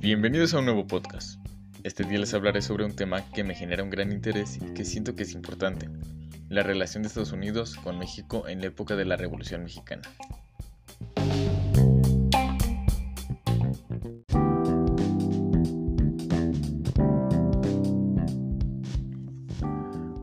Bienvenidos 0.00 0.52
a 0.54 0.58
un 0.58 0.64
nuevo 0.64 0.88
podcast. 0.88 1.38
Este 1.84 2.02
día 2.02 2.18
les 2.18 2.34
hablaré 2.34 2.62
sobre 2.62 2.84
un 2.84 2.96
tema 2.96 3.30
que 3.30 3.44
me 3.44 3.54
genera 3.54 3.84
un 3.84 3.90
gran 3.90 4.10
interés 4.10 4.56
y 4.56 4.74
que 4.74 4.84
siento 4.84 5.14
que 5.14 5.22
es 5.22 5.34
importante, 5.34 5.88
la 6.48 6.64
relación 6.64 7.04
de 7.04 7.08
Estados 7.08 7.30
Unidos 7.30 7.76
con 7.76 7.96
México 7.98 8.48
en 8.48 8.60
la 8.60 8.66
época 8.66 8.96
de 8.96 9.04
la 9.04 9.16
Revolución 9.16 9.62
Mexicana. 9.62 10.02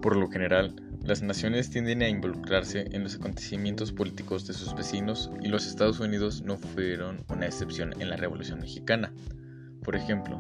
Por 0.01 0.17
lo 0.17 0.29
general, 0.29 0.88
las 1.09 1.23
naciones 1.23 1.71
tienden 1.71 2.03
a 2.03 2.07
involucrarse 2.07 2.87
en 2.91 3.01
los 3.01 3.15
acontecimientos 3.15 3.91
políticos 3.91 4.45
de 4.45 4.53
sus 4.53 4.75
vecinos 4.75 5.31
y 5.41 5.47
los 5.47 5.65
Estados 5.65 5.99
Unidos 5.99 6.43
no 6.43 6.55
fueron 6.55 7.25
una 7.29 7.47
excepción 7.47 7.99
en 7.99 8.11
la 8.11 8.15
Revolución 8.15 8.59
Mexicana. 8.59 9.11
Por 9.83 9.95
ejemplo, 9.95 10.39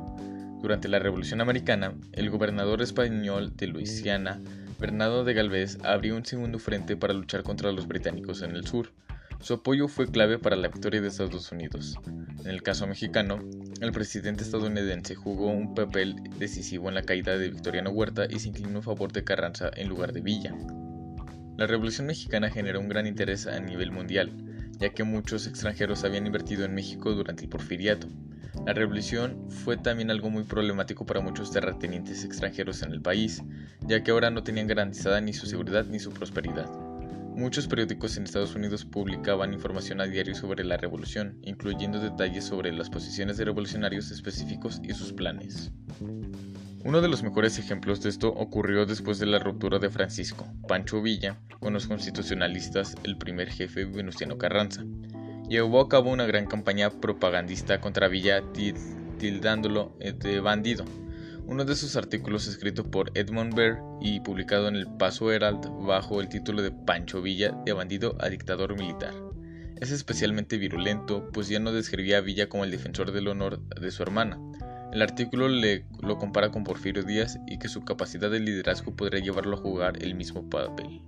durante 0.61 0.87
la 0.87 0.99
Revolución 0.99 1.41
Americana, 1.41 1.95
el 2.11 2.29
gobernador 2.29 2.83
español 2.83 3.51
de 3.57 3.65
Luisiana, 3.65 4.39
Bernardo 4.79 5.23
de 5.23 5.33
Galvez, 5.33 5.79
abrió 5.83 6.15
un 6.15 6.23
segundo 6.23 6.59
frente 6.59 6.95
para 6.95 7.15
luchar 7.15 7.41
contra 7.41 7.71
los 7.71 7.87
británicos 7.87 8.43
en 8.43 8.51
el 8.51 8.67
sur. 8.67 8.91
Su 9.41 9.53
apoyo 9.53 9.87
fue 9.87 10.11
clave 10.11 10.37
para 10.37 10.57
la 10.57 10.67
victoria 10.67 11.01
de 11.01 11.07
Estados 11.07 11.51
Unidos. 11.51 11.97
En 12.43 12.47
el 12.47 12.61
caso 12.61 12.85
mexicano, 12.87 13.39
el 13.79 13.91
presidente 13.93 14.43
estadounidense 14.43 15.15
jugó 15.15 15.47
un 15.47 15.73
papel 15.73 16.17
decisivo 16.37 16.89
en 16.89 16.95
la 16.95 17.03
caída 17.03 17.37
de 17.37 17.49
Victoriano 17.49 17.89
Huerta 17.89 18.25
y 18.29 18.39
se 18.39 18.49
inclinó 18.49 18.79
a 18.79 18.83
favor 18.83 19.13
de 19.13 19.23
Carranza 19.23 19.71
en 19.75 19.87
lugar 19.87 20.11
de 20.11 20.21
Villa. 20.21 20.53
La 21.57 21.67
Revolución 21.67 22.07
Mexicana 22.07 22.49
generó 22.49 22.79
un 22.79 22.89
gran 22.89 23.07
interés 23.07 23.47
a 23.47 23.59
nivel 23.59 23.91
mundial, 23.91 24.31
ya 24.77 24.89
que 24.89 25.03
muchos 25.03 25.47
extranjeros 25.47 26.03
habían 26.03 26.25
invertido 26.25 26.65
en 26.65 26.75
México 26.75 27.11
durante 27.13 27.43
el 27.43 27.49
porfiriato. 27.49 28.07
La 28.65 28.73
revolución 28.73 29.49
fue 29.49 29.77
también 29.77 30.11
algo 30.11 30.29
muy 30.29 30.43
problemático 30.43 31.05
para 31.05 31.21
muchos 31.21 31.51
terratenientes 31.51 32.23
extranjeros 32.23 32.81
en 32.81 32.91
el 32.91 33.01
país, 33.01 33.41
ya 33.81 34.03
que 34.03 34.11
ahora 34.11 34.31
no 34.31 34.43
tenían 34.43 34.67
garantizada 34.67 35.21
ni 35.21 35.33
su 35.33 35.47
seguridad 35.47 35.85
ni 35.85 35.99
su 35.99 36.11
prosperidad. 36.11 36.69
Muchos 37.39 37.69
periódicos 37.69 38.17
en 38.17 38.25
Estados 38.25 38.53
Unidos 38.53 38.83
publicaban 38.83 39.53
información 39.53 40.01
a 40.01 40.07
diario 40.07 40.35
sobre 40.35 40.65
la 40.65 40.75
revolución, 40.75 41.39
incluyendo 41.41 41.97
detalles 41.97 42.43
sobre 42.43 42.73
las 42.73 42.89
posiciones 42.89 43.37
de 43.37 43.45
revolucionarios 43.45 44.11
específicos 44.11 44.81
y 44.83 44.91
sus 44.91 45.13
planes. 45.13 45.71
Uno 46.83 46.99
de 46.99 47.07
los 47.07 47.23
mejores 47.23 47.57
ejemplos 47.57 48.01
de 48.01 48.09
esto 48.09 48.27
ocurrió 48.27 48.85
después 48.85 49.19
de 49.19 49.25
la 49.25 49.39
ruptura 49.39 49.79
de 49.79 49.89
Francisco 49.89 50.47
Pancho 50.67 51.01
Villa 51.01 51.39
con 51.61 51.71
los 51.71 51.87
constitucionalistas, 51.87 52.97
el 53.05 53.17
primer 53.17 53.49
jefe 53.49 53.85
Venustiano 53.85 54.37
Carranza. 54.37 54.83
Llevó 55.47 55.79
a 55.79 55.87
cabo 55.87 56.11
una 56.11 56.25
gran 56.25 56.45
campaña 56.45 56.89
propagandista 56.89 57.79
contra 57.79 58.09
Villa 58.09 58.43
tildándolo 59.17 59.97
de 59.97 60.41
bandido 60.41 60.83
uno 61.49 61.65
de 61.65 61.75
sus 61.75 61.95
artículos 61.95 62.47
escrito 62.47 62.91
por 62.91 63.11
Edmund 63.15 63.55
Bear 63.55 63.81
y 63.99 64.19
publicado 64.19 64.67
en 64.67 64.75
el 64.75 64.85
Paso 64.85 65.31
Herald 65.31 65.67
bajo 65.83 66.21
el 66.21 66.29
título 66.29 66.61
de 66.61 66.69
Pancho 66.69 67.23
Villa 67.23 67.57
de 67.65 67.73
bandido 67.73 68.15
a 68.19 68.29
dictador 68.29 68.77
militar. 68.77 69.15
Es 69.77 69.89
especialmente 69.89 70.59
virulento, 70.59 71.27
pues 71.33 71.47
ya 71.47 71.59
no 71.59 71.71
describía 71.71 72.19
a 72.19 72.21
Villa 72.21 72.49
como 72.49 72.65
el 72.65 72.71
defensor 72.71 73.11
del 73.11 73.29
honor 73.29 73.59
de 73.67 73.89
su 73.89 74.03
hermana. 74.03 74.39
El 74.93 75.01
artículo 75.01 75.47
lo 75.47 76.17
compara 76.19 76.51
con 76.51 76.63
Porfirio 76.63 77.01
Díaz 77.01 77.39
y 77.47 77.57
que 77.57 77.67
su 77.67 77.81
capacidad 77.81 78.29
de 78.29 78.39
liderazgo 78.39 78.95
podría 78.95 79.21
llevarlo 79.21 79.57
a 79.57 79.61
jugar 79.61 80.03
el 80.03 80.13
mismo 80.13 80.47
papel. 80.51 81.01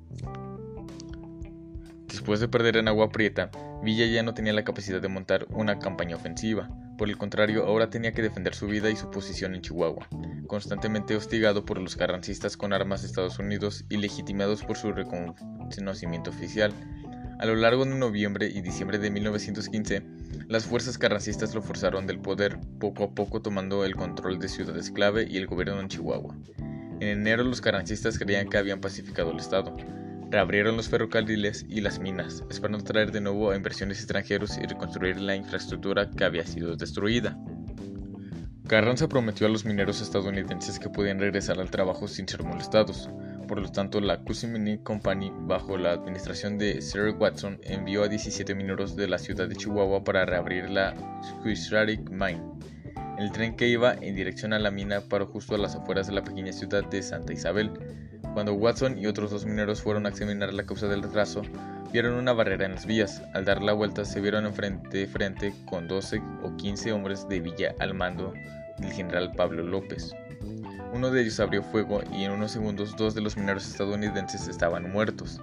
Después 2.12 2.42
de 2.42 2.50
perder 2.50 2.76
en 2.76 2.90
Agua 2.90 3.10
Prieta, 3.10 3.50
Villa 3.82 4.06
ya 4.06 4.22
no 4.22 4.34
tenía 4.34 4.52
la 4.52 4.66
capacidad 4.66 5.02
de 5.02 5.08
montar 5.08 5.48
una 5.50 5.80
campaña 5.80 6.18
ofensiva. 6.18 6.70
Por 6.98 7.10
el 7.10 7.18
contrario, 7.18 7.66
ahora 7.66 7.90
tenía 7.90 8.12
que 8.12 8.22
defender 8.22 8.54
su 8.54 8.68
vida 8.68 8.90
y 8.90 8.98
su 8.98 9.10
posición 9.10 9.56
en 9.56 9.62
Chihuahua, 9.62 10.10
constantemente 10.46 11.16
hostigado 11.16 11.64
por 11.66 11.80
los 11.80 11.96
carrancistas 11.96 12.58
con 12.58 12.74
armas 12.74 13.02
de 13.02 13.08
Estados 13.08 13.40
Unidos 13.40 13.86
y 13.90 13.96
legitimados 13.96 14.62
por 14.62 14.76
su 14.76 14.92
reconocimiento 14.92 16.32
oficial. 16.32 16.74
A 17.40 17.46
lo 17.46 17.56
largo 17.56 17.86
de 17.86 17.96
noviembre 17.96 18.52
y 18.54 18.62
diciembre 18.62 19.00
de 19.00 19.10
1915, 19.10 20.04
las 20.50 20.66
fuerzas 20.66 20.98
carrancistas 20.98 21.56
lo 21.56 21.62
forzaron 21.62 22.08
del 22.08 22.20
poder, 22.20 22.60
poco 22.78 23.06
a 23.06 23.16
poco 23.16 23.42
tomando 23.42 23.86
el 23.86 23.96
control 23.96 24.38
de 24.38 24.50
ciudades 24.50 24.92
clave 24.92 25.26
y 25.30 25.38
el 25.38 25.48
gobierno 25.48 25.80
en 25.80 25.88
Chihuahua. 25.88 26.36
En 27.00 27.08
enero 27.08 27.46
los 27.46 27.62
carrancistas 27.62 28.20
creían 28.20 28.50
que 28.50 28.58
habían 28.58 28.82
pacificado 28.82 29.32
el 29.32 29.40
estado, 29.40 29.76
reabrieron 30.32 30.78
los 30.78 30.88
ferrocarriles 30.88 31.66
y 31.68 31.82
las 31.82 32.00
minas, 32.00 32.44
esperando 32.50 32.84
traer 32.84 33.12
de 33.12 33.20
nuevo 33.20 33.52
a 33.52 33.58
inversiones 33.58 33.98
extranjeros 34.00 34.58
y 34.58 34.66
reconstruir 34.66 35.20
la 35.20 35.36
infraestructura 35.36 36.10
que 36.10 36.24
había 36.24 36.46
sido 36.46 36.78
destruida. 36.78 37.38
Carranza 38.66 39.10
prometió 39.10 39.48
a 39.48 39.50
los 39.50 39.66
mineros 39.66 40.02
estadounidenses 40.02 40.80
que 40.80 40.90
podían 40.90 41.20
regresar 41.20 41.60
al 41.60 41.70
trabajo 41.70 42.08
sin 42.08 42.26
ser 42.30 42.44
molestados. 42.44 43.10
Por 43.46 43.60
lo 43.60 43.70
tanto, 43.70 44.00
la 44.00 44.24
Cusimining 44.24 44.78
Company, 44.78 45.34
bajo 45.42 45.78
la 45.78 45.92
administración 45.92 46.58
de 46.58 46.82
Sir 46.82 47.14
Watson, 47.20 47.60
envió 47.64 48.04
a 48.04 48.08
17 48.08 48.56
mineros 48.56 48.96
de 48.96 49.10
la 49.10 49.18
ciudad 49.18 49.50
de 49.50 49.58
Chihuahua 49.58 50.06
para 50.06 50.26
reabrir 50.26 50.70
la 50.70 50.96
Squishratic 51.22 52.10
Mine. 52.10 52.42
El 53.20 53.34
tren 53.34 53.58
que 53.58 53.68
iba 53.68 53.94
en 53.96 54.16
dirección 54.16 54.54
a 54.54 54.60
la 54.60 54.72
mina 54.72 55.02
paró 55.02 55.28
justo 55.28 55.56
a 55.56 55.58
las 55.58 55.76
afueras 55.76 56.08
de 56.08 56.14
la 56.14 56.24
pequeña 56.24 56.54
ciudad 56.54 56.86
de 56.86 57.04
Santa 57.04 57.34
Isabel, 57.34 57.72
cuando 58.34 58.54
Watson 58.54 58.98
y 58.98 59.08
otros 59.08 59.32
dos 59.32 59.46
mineros 59.46 59.82
fueron 59.82 60.06
a 60.06 60.10
examinar 60.10 60.54
la 60.54 60.66
causa 60.66 60.88
del 60.88 61.04
retraso, 61.04 61.42
vieron 61.92 62.14
una 62.14 62.34
barrera 62.34 62.66
en 62.66 62.76
las 62.76 62.86
vías. 62.86 63.22
Al 63.34 63.46
dar 63.46 63.62
la 63.62 63.74
vuelta 63.74 64.06
se 64.06 64.22
vieron 64.22 64.46
enfrente 64.46 65.06
frente 65.08 65.54
con 65.66 65.88
12 65.88 66.22
o 66.44 66.56
15 66.58 66.92
hombres 66.94 67.28
de 67.28 67.40
Villa 67.40 67.76
al 67.80 67.94
mando 67.94 68.34
del 68.78 68.92
general 68.92 69.34
Pablo 69.36 69.64
López. 69.64 70.14
Uno 70.94 71.10
de 71.10 71.22
ellos 71.22 71.40
abrió 71.40 71.64
fuego 71.64 72.02
y 72.14 72.24
en 72.24 72.32
unos 72.32 72.52
segundos 72.52 72.96
dos 72.98 73.16
de 73.16 73.22
los 73.22 73.38
mineros 73.38 73.68
estadounidenses 73.68 74.48
estaban 74.48 74.92
muertos, 74.92 75.40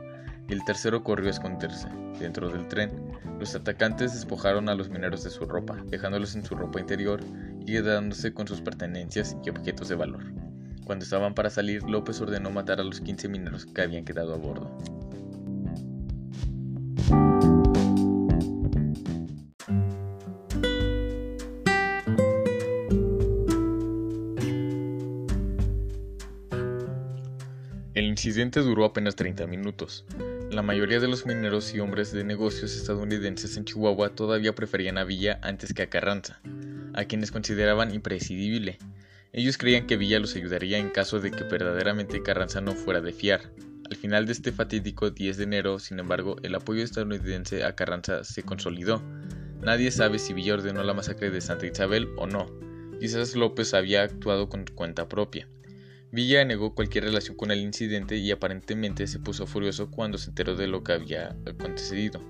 el 0.48 0.64
tercero 0.64 1.04
corrió 1.04 1.28
a 1.28 1.32
esconderse 1.32 1.88
dentro 2.18 2.48
del 2.48 2.66
tren. 2.68 2.90
Los 3.38 3.54
atacantes 3.54 4.14
despojaron 4.14 4.70
a 4.70 4.74
los 4.74 4.88
mineros 4.88 5.22
de 5.22 5.30
su 5.30 5.44
ropa, 5.44 5.76
dejándolos 5.86 6.34
en 6.34 6.44
su 6.44 6.54
ropa 6.54 6.80
interior 6.80 7.20
y 7.60 7.72
quedándose 7.72 8.32
con 8.32 8.48
sus 8.48 8.62
pertenencias 8.62 9.36
y 9.44 9.50
objetos 9.50 9.90
de 9.90 9.96
valor. 9.96 10.24
Cuando 10.88 11.04
estaban 11.04 11.34
para 11.34 11.50
salir, 11.50 11.82
López 11.82 12.18
ordenó 12.22 12.50
matar 12.50 12.80
a 12.80 12.82
los 12.82 13.02
15 13.02 13.28
mineros 13.28 13.66
que 13.66 13.82
habían 13.82 14.06
quedado 14.06 14.32
a 14.32 14.38
bordo. 14.38 14.74
El 27.92 28.06
incidente 28.06 28.60
duró 28.60 28.86
apenas 28.86 29.14
30 29.14 29.46
minutos. 29.46 30.06
La 30.50 30.62
mayoría 30.62 31.00
de 31.00 31.08
los 31.08 31.26
mineros 31.26 31.74
y 31.74 31.80
hombres 31.80 32.12
de 32.12 32.24
negocios 32.24 32.74
estadounidenses 32.74 33.58
en 33.58 33.66
Chihuahua 33.66 34.14
todavía 34.14 34.54
preferían 34.54 34.96
a 34.96 35.04
Villa 35.04 35.38
antes 35.42 35.74
que 35.74 35.82
a 35.82 35.90
Carranza, 35.90 36.40
a 36.94 37.04
quienes 37.04 37.30
consideraban 37.30 37.92
imprescindible 37.92 38.78
ellos 39.38 39.56
creían 39.56 39.86
que 39.86 39.96
Villa 39.96 40.18
los 40.18 40.34
ayudaría 40.34 40.78
en 40.78 40.90
caso 40.90 41.20
de 41.20 41.30
que 41.30 41.44
verdaderamente 41.44 42.24
Carranza 42.24 42.60
no 42.60 42.72
fuera 42.72 43.00
de 43.00 43.12
fiar. 43.12 43.52
Al 43.88 43.96
final 43.96 44.26
de 44.26 44.32
este 44.32 44.50
fatídico 44.50 45.10
10 45.10 45.36
de 45.36 45.44
enero, 45.44 45.78
sin 45.78 46.00
embargo, 46.00 46.34
el 46.42 46.56
apoyo 46.56 46.82
estadounidense 46.82 47.62
a 47.62 47.76
Carranza 47.76 48.24
se 48.24 48.42
consolidó. 48.42 49.00
Nadie 49.62 49.92
sabe 49.92 50.18
si 50.18 50.32
Villa 50.32 50.54
ordenó 50.54 50.82
la 50.82 50.92
masacre 50.92 51.30
de 51.30 51.40
Santa 51.40 51.66
Isabel 51.66 52.08
o 52.16 52.26
no. 52.26 52.50
Quizás 52.98 53.36
López 53.36 53.74
había 53.74 54.02
actuado 54.02 54.48
con 54.48 54.64
cuenta 54.74 55.08
propia. 55.08 55.46
Villa 56.10 56.44
negó 56.44 56.74
cualquier 56.74 57.04
relación 57.04 57.36
con 57.36 57.52
el 57.52 57.60
incidente 57.60 58.16
y 58.16 58.32
aparentemente 58.32 59.06
se 59.06 59.20
puso 59.20 59.46
furioso 59.46 59.88
cuando 59.88 60.18
se 60.18 60.30
enteró 60.30 60.56
de 60.56 60.66
lo 60.66 60.82
que 60.82 60.94
había 60.94 61.36
acontecido. 61.46 62.20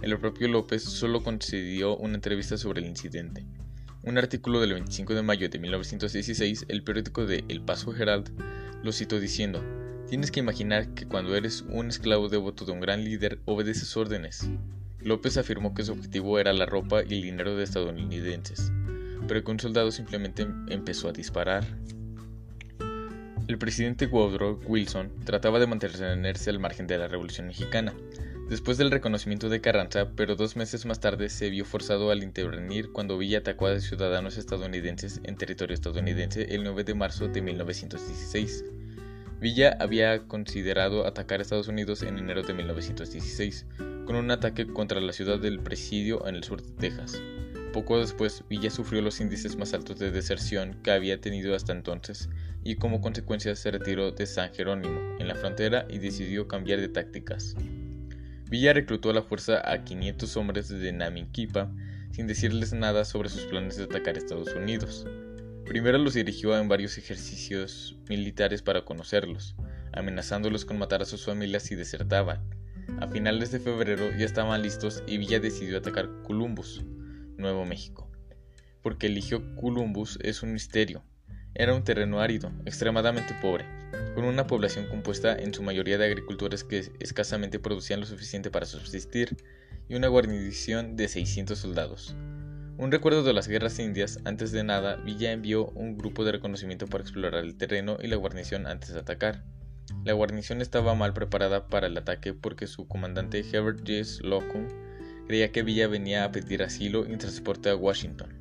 El 0.00 0.18
propio 0.18 0.48
López 0.48 0.84
solo 0.84 1.22
concedió 1.22 1.98
una 1.98 2.14
entrevista 2.14 2.56
sobre 2.56 2.80
el 2.80 2.86
incidente 2.86 3.44
un 4.06 4.18
artículo 4.18 4.60
del 4.60 4.72
25 4.72 5.14
de 5.14 5.22
mayo 5.22 5.48
de 5.48 5.58
1916, 5.58 6.66
el 6.68 6.84
periódico 6.84 7.26
de 7.26 7.44
El 7.48 7.60
Paso 7.60 7.94
Herald 7.94 8.30
lo 8.84 8.92
citó 8.92 9.18
diciendo, 9.18 9.64
Tienes 10.08 10.30
que 10.30 10.38
imaginar 10.38 10.94
que 10.94 11.06
cuando 11.06 11.34
eres 11.34 11.64
un 11.68 11.88
esclavo 11.88 12.28
devoto 12.28 12.64
de 12.64 12.70
un 12.70 12.78
gran 12.78 13.02
líder, 13.02 13.40
obedeces 13.46 13.96
órdenes. 13.96 14.48
López 15.00 15.36
afirmó 15.36 15.74
que 15.74 15.82
su 15.82 15.92
objetivo 15.92 16.38
era 16.38 16.52
la 16.52 16.66
ropa 16.66 17.02
y 17.02 17.14
el 17.14 17.22
dinero 17.22 17.56
de 17.56 17.64
estadounidenses, 17.64 18.72
pero 19.26 19.42
que 19.42 19.50
un 19.50 19.58
soldado 19.58 19.90
simplemente 19.90 20.46
empezó 20.68 21.08
a 21.08 21.12
disparar. 21.12 21.66
El 23.48 23.58
presidente 23.58 24.06
Woodrow 24.06 24.60
Wilson 24.66 25.10
trataba 25.24 25.58
de 25.58 25.66
mantenerse 25.66 26.50
al 26.50 26.60
margen 26.60 26.86
de 26.86 26.98
la 26.98 27.08
Revolución 27.08 27.48
Mexicana, 27.48 27.92
Después 28.48 28.78
del 28.78 28.92
reconocimiento 28.92 29.48
de 29.48 29.60
Carranza, 29.60 30.12
pero 30.14 30.36
dos 30.36 30.54
meses 30.54 30.86
más 30.86 31.00
tarde 31.00 31.30
se 31.30 31.50
vio 31.50 31.64
forzado 31.64 32.12
al 32.12 32.22
intervenir 32.22 32.92
cuando 32.92 33.18
Villa 33.18 33.38
atacó 33.38 33.66
a 33.66 33.80
ciudadanos 33.80 34.38
estadounidenses 34.38 35.20
en 35.24 35.36
territorio 35.36 35.74
estadounidense 35.74 36.54
el 36.54 36.62
9 36.62 36.84
de 36.84 36.94
marzo 36.94 37.26
de 37.26 37.42
1916. 37.42 38.64
Villa 39.40 39.76
había 39.80 40.28
considerado 40.28 41.08
atacar 41.08 41.40
a 41.40 41.42
Estados 41.42 41.66
Unidos 41.66 42.04
en 42.04 42.18
enero 42.18 42.44
de 42.44 42.54
1916, 42.54 43.66
con 44.06 44.14
un 44.14 44.30
ataque 44.30 44.68
contra 44.68 45.00
la 45.00 45.12
ciudad 45.12 45.40
del 45.40 45.58
Presidio 45.58 46.24
en 46.28 46.36
el 46.36 46.44
sur 46.44 46.62
de 46.62 46.70
Texas. 46.70 47.20
Poco 47.72 47.98
después, 47.98 48.44
Villa 48.48 48.70
sufrió 48.70 49.02
los 49.02 49.20
índices 49.20 49.56
más 49.56 49.74
altos 49.74 49.98
de 49.98 50.12
deserción 50.12 50.80
que 50.84 50.92
había 50.92 51.20
tenido 51.20 51.56
hasta 51.56 51.72
entonces 51.72 52.28
y 52.62 52.76
como 52.76 53.00
consecuencia 53.00 53.54
se 53.56 53.72
retiró 53.72 54.12
de 54.12 54.26
San 54.26 54.54
Jerónimo, 54.54 55.00
en 55.18 55.28
la 55.28 55.34
frontera, 55.34 55.86
y 55.88 55.98
decidió 55.98 56.48
cambiar 56.48 56.80
de 56.80 56.88
tácticas. 56.88 57.54
Villa 58.48 58.72
reclutó 58.72 59.10
a 59.10 59.14
la 59.14 59.22
fuerza 59.22 59.60
a 59.68 59.82
500 59.82 60.36
hombres 60.36 60.68
de 60.68 60.92
Namiquipa 60.92 61.72
sin 62.12 62.28
decirles 62.28 62.72
nada 62.72 63.04
sobre 63.04 63.28
sus 63.28 63.42
planes 63.46 63.76
de 63.76 63.84
atacar 63.84 64.16
Estados 64.16 64.54
Unidos. 64.54 65.04
Primero 65.64 65.98
los 65.98 66.14
dirigió 66.14 66.56
en 66.56 66.68
varios 66.68 66.96
ejercicios 66.96 67.98
militares 68.08 68.62
para 68.62 68.84
conocerlos, 68.84 69.56
amenazándolos 69.92 70.64
con 70.64 70.78
matar 70.78 71.02
a 71.02 71.06
sus 71.06 71.24
familias 71.24 71.64
si 71.64 71.74
desertaban. 71.74 72.40
A 73.00 73.08
finales 73.08 73.50
de 73.50 73.58
febrero 73.58 74.10
ya 74.16 74.24
estaban 74.24 74.62
listos 74.62 75.02
y 75.08 75.18
Villa 75.18 75.40
decidió 75.40 75.78
atacar 75.78 76.08
Columbus, 76.22 76.84
Nuevo 77.36 77.64
México. 77.64 78.08
Porque 78.80 79.08
eligió 79.08 79.42
Columbus 79.56 80.20
es 80.22 80.44
un 80.44 80.52
misterio. 80.52 81.02
Era 81.58 81.72
un 81.72 81.84
terreno 81.84 82.20
árido, 82.20 82.52
extremadamente 82.66 83.34
pobre, 83.40 83.64
con 84.14 84.24
una 84.24 84.46
población 84.46 84.88
compuesta 84.88 85.34
en 85.34 85.54
su 85.54 85.62
mayoría 85.62 85.96
de 85.96 86.04
agricultores 86.04 86.64
que 86.64 86.92
escasamente 87.00 87.58
producían 87.58 88.00
lo 88.00 88.04
suficiente 88.04 88.50
para 88.50 88.66
subsistir, 88.66 89.38
y 89.88 89.94
una 89.94 90.08
guarnición 90.08 90.96
de 90.96 91.08
600 91.08 91.58
soldados. 91.58 92.14
Un 92.76 92.92
recuerdo 92.92 93.22
de 93.22 93.32
las 93.32 93.48
guerras 93.48 93.78
indias, 93.78 94.20
antes 94.26 94.52
de 94.52 94.64
nada, 94.64 94.96
Villa 94.96 95.32
envió 95.32 95.68
un 95.68 95.96
grupo 95.96 96.26
de 96.26 96.32
reconocimiento 96.32 96.88
para 96.88 97.02
explorar 97.02 97.42
el 97.42 97.56
terreno 97.56 97.96
y 98.02 98.08
la 98.08 98.16
guarnición 98.16 98.66
antes 98.66 98.92
de 98.92 99.00
atacar. 99.00 99.42
La 100.04 100.12
guarnición 100.12 100.60
estaba 100.60 100.94
mal 100.94 101.14
preparada 101.14 101.68
para 101.68 101.86
el 101.86 101.96
ataque 101.96 102.34
porque 102.34 102.66
su 102.66 102.86
comandante 102.86 103.40
Herbert 103.40 103.78
J. 103.78 104.04
Slocum 104.04 104.68
creía 105.26 105.52
que 105.52 105.62
Villa 105.62 105.88
venía 105.88 106.24
a 106.24 106.32
pedir 106.32 106.62
asilo 106.62 107.06
y 107.10 107.16
transporte 107.16 107.70
a 107.70 107.76
Washington. 107.76 108.35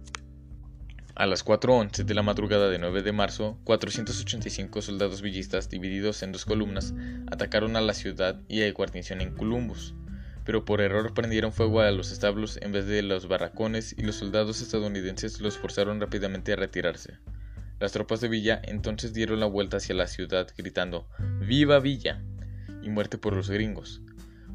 A 1.16 1.26
las 1.26 1.46
4.11 1.46 2.04
de 2.04 2.14
la 2.14 2.24
madrugada 2.24 2.70
de 2.70 2.78
9 2.78 3.02
de 3.02 3.12
marzo, 3.12 3.58
485 3.64 4.82
soldados 4.82 5.22
villistas 5.22 5.70
divididos 5.70 6.22
en 6.24 6.32
dos 6.32 6.46
columnas 6.46 6.94
atacaron 7.32 7.76
a 7.76 7.82
la 7.82 7.94
ciudad 7.94 8.42
y 8.48 8.62
a 8.62 8.72
guarnición 8.74 9.22
en 9.22 9.34
Columbus 9.34 9.96
pero 10.46 10.64
por 10.64 10.80
error 10.80 11.14
prendieron 11.14 11.52
fuego 11.52 11.82
a 11.82 11.92
los 11.92 12.12
establos 12.12 12.60
en 12.62 12.72
vez 12.72 12.86
de 12.86 13.02
los 13.02 13.28
barracones 13.28 13.96
y 13.98 14.04
los 14.04 14.16
soldados 14.16 14.62
estadounidenses 14.62 15.42
los 15.42 15.58
forzaron 15.58 16.00
rápidamente 16.00 16.54
a 16.54 16.56
retirarse. 16.56 17.18
Las 17.80 17.92
tropas 17.92 18.22
de 18.22 18.30
Villa 18.30 18.62
entonces 18.64 19.12
dieron 19.12 19.40
la 19.40 19.48
vuelta 19.48 19.78
hacia 19.78 19.96
la 19.96 20.08
ciudad 20.08 20.48
gritando 20.56 21.08
¡Viva 21.42 21.80
Villa! 21.80 22.22
y 22.84 22.90
muerte 22.90 23.18
por 23.18 23.36
los 23.36 23.50
gringos. 23.50 24.02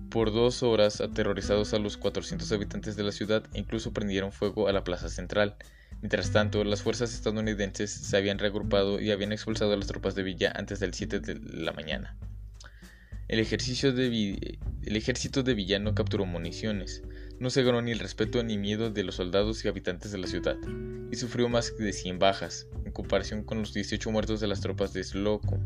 Por 0.09 0.33
dos 0.33 0.63
horas, 0.63 1.01
aterrorizados 1.01 1.75
a 1.75 1.79
los 1.79 1.97
400 1.97 2.51
habitantes 2.53 2.97
de 2.97 3.03
la 3.03 3.13
ciudad, 3.13 3.45
incluso 3.53 3.93
prendieron 3.93 4.33
fuego 4.33 4.69
a 4.69 4.73
la 4.73 4.85
plaza 4.85 5.09
central. 5.09 5.57
Mientras 6.01 6.33
tanto, 6.33 6.65
las 6.65 6.83
fuerzas 6.83 7.13
estadounidenses 7.13 7.91
se 7.91 8.17
habían 8.17 8.39
reagrupado 8.39 9.01
y 9.01 9.11
habían 9.11 9.33
expulsado 9.33 9.75
a 9.75 9.77
las 9.77 9.87
tropas 9.87 10.15
de 10.15 10.23
Villa 10.23 10.53
antes 10.57 10.81
del 10.81 10.95
7 10.95 11.21
de 11.21 11.39
la 11.53 11.73
mañana. 11.73 12.17
El, 13.29 13.39
ejército 13.39 13.93
de 13.93 15.55
villano 15.55 15.95
capturó 15.95 16.27
municiones, 16.27 17.05
no 17.39 17.49
se 17.51 17.63
ganó 17.63 17.81
ni 17.81 17.93
el 17.93 18.01
respeto 18.01 18.43
ni 18.43 18.59
miedo 18.59 18.91
de 18.91 19.05
los 19.05 19.15
soldados 19.15 19.65
y 19.65 19.69
habitantes 19.69 20.11
de 20.11 20.19
la 20.19 20.27
ciudad, 20.27 20.57
y 21.13 21.17
sufrió 21.17 21.49
más 21.49 21.77
de 21.77 21.93
100 21.93 22.19
bajas, 22.19 22.67
en 22.85 22.91
comparación 22.91 23.45
con 23.45 23.61
los 23.61 23.73
18 23.73 24.11
muertos 24.11 24.41
de 24.41 24.49
las 24.49 24.61
tropas 24.63 24.93
de 24.93 25.05
Slocum. 25.05 25.61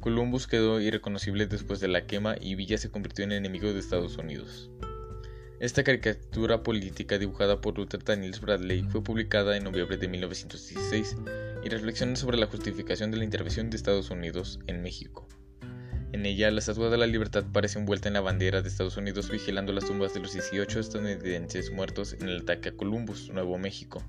Columbus 0.00 0.48
quedó 0.48 0.80
irreconocible 0.80 1.46
después 1.46 1.78
de 1.78 1.86
la 1.86 2.04
quema 2.04 2.34
y 2.40 2.56
Villa 2.56 2.78
se 2.78 2.90
convirtió 2.90 3.24
en 3.24 3.30
enemigo 3.30 3.72
de 3.72 3.78
Estados 3.78 4.16
Unidos. 4.16 4.68
Esta 5.60 5.82
caricatura 5.82 6.62
política 6.62 7.18
dibujada 7.18 7.60
por 7.60 7.76
Luther 7.76 8.04
Daniels 8.04 8.40
Bradley 8.40 8.84
fue 8.84 9.02
publicada 9.02 9.56
en 9.56 9.64
noviembre 9.64 9.96
de 9.96 10.06
1916 10.06 11.16
y 11.64 11.68
reflexiona 11.68 12.14
sobre 12.14 12.38
la 12.38 12.46
justificación 12.46 13.10
de 13.10 13.16
la 13.16 13.24
intervención 13.24 13.68
de 13.68 13.76
Estados 13.76 14.10
Unidos 14.10 14.60
en 14.68 14.82
México. 14.82 15.26
En 16.12 16.26
ella, 16.26 16.52
la 16.52 16.60
Estatua 16.60 16.90
de 16.90 16.96
la 16.96 17.08
Libertad 17.08 17.44
parece 17.52 17.80
envuelta 17.80 18.06
en 18.06 18.14
la 18.14 18.20
bandera 18.20 18.62
de 18.62 18.68
Estados 18.68 18.96
Unidos 18.96 19.32
vigilando 19.32 19.72
las 19.72 19.86
tumbas 19.86 20.14
de 20.14 20.20
los 20.20 20.32
18 20.32 20.78
estadounidenses 20.78 21.72
muertos 21.72 22.12
en 22.12 22.28
el 22.28 22.42
ataque 22.42 22.68
a 22.68 22.76
Columbus, 22.76 23.30
Nuevo 23.30 23.58
México. 23.58 24.04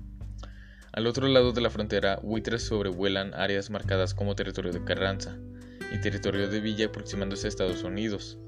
Al 0.92 1.08
otro 1.08 1.26
lado 1.26 1.50
de 1.50 1.62
la 1.62 1.70
frontera, 1.70 2.20
buitres 2.22 2.62
sobrevuelan 2.62 3.34
áreas 3.34 3.70
marcadas 3.70 4.14
como 4.14 4.36
territorio 4.36 4.72
de 4.72 4.84
Carranza 4.84 5.36
y 5.92 6.00
territorio 6.00 6.48
de 6.48 6.60
Villa 6.60 6.86
aproximándose 6.86 7.48
a 7.48 7.50
Estados 7.50 7.82
Unidos. 7.82 8.38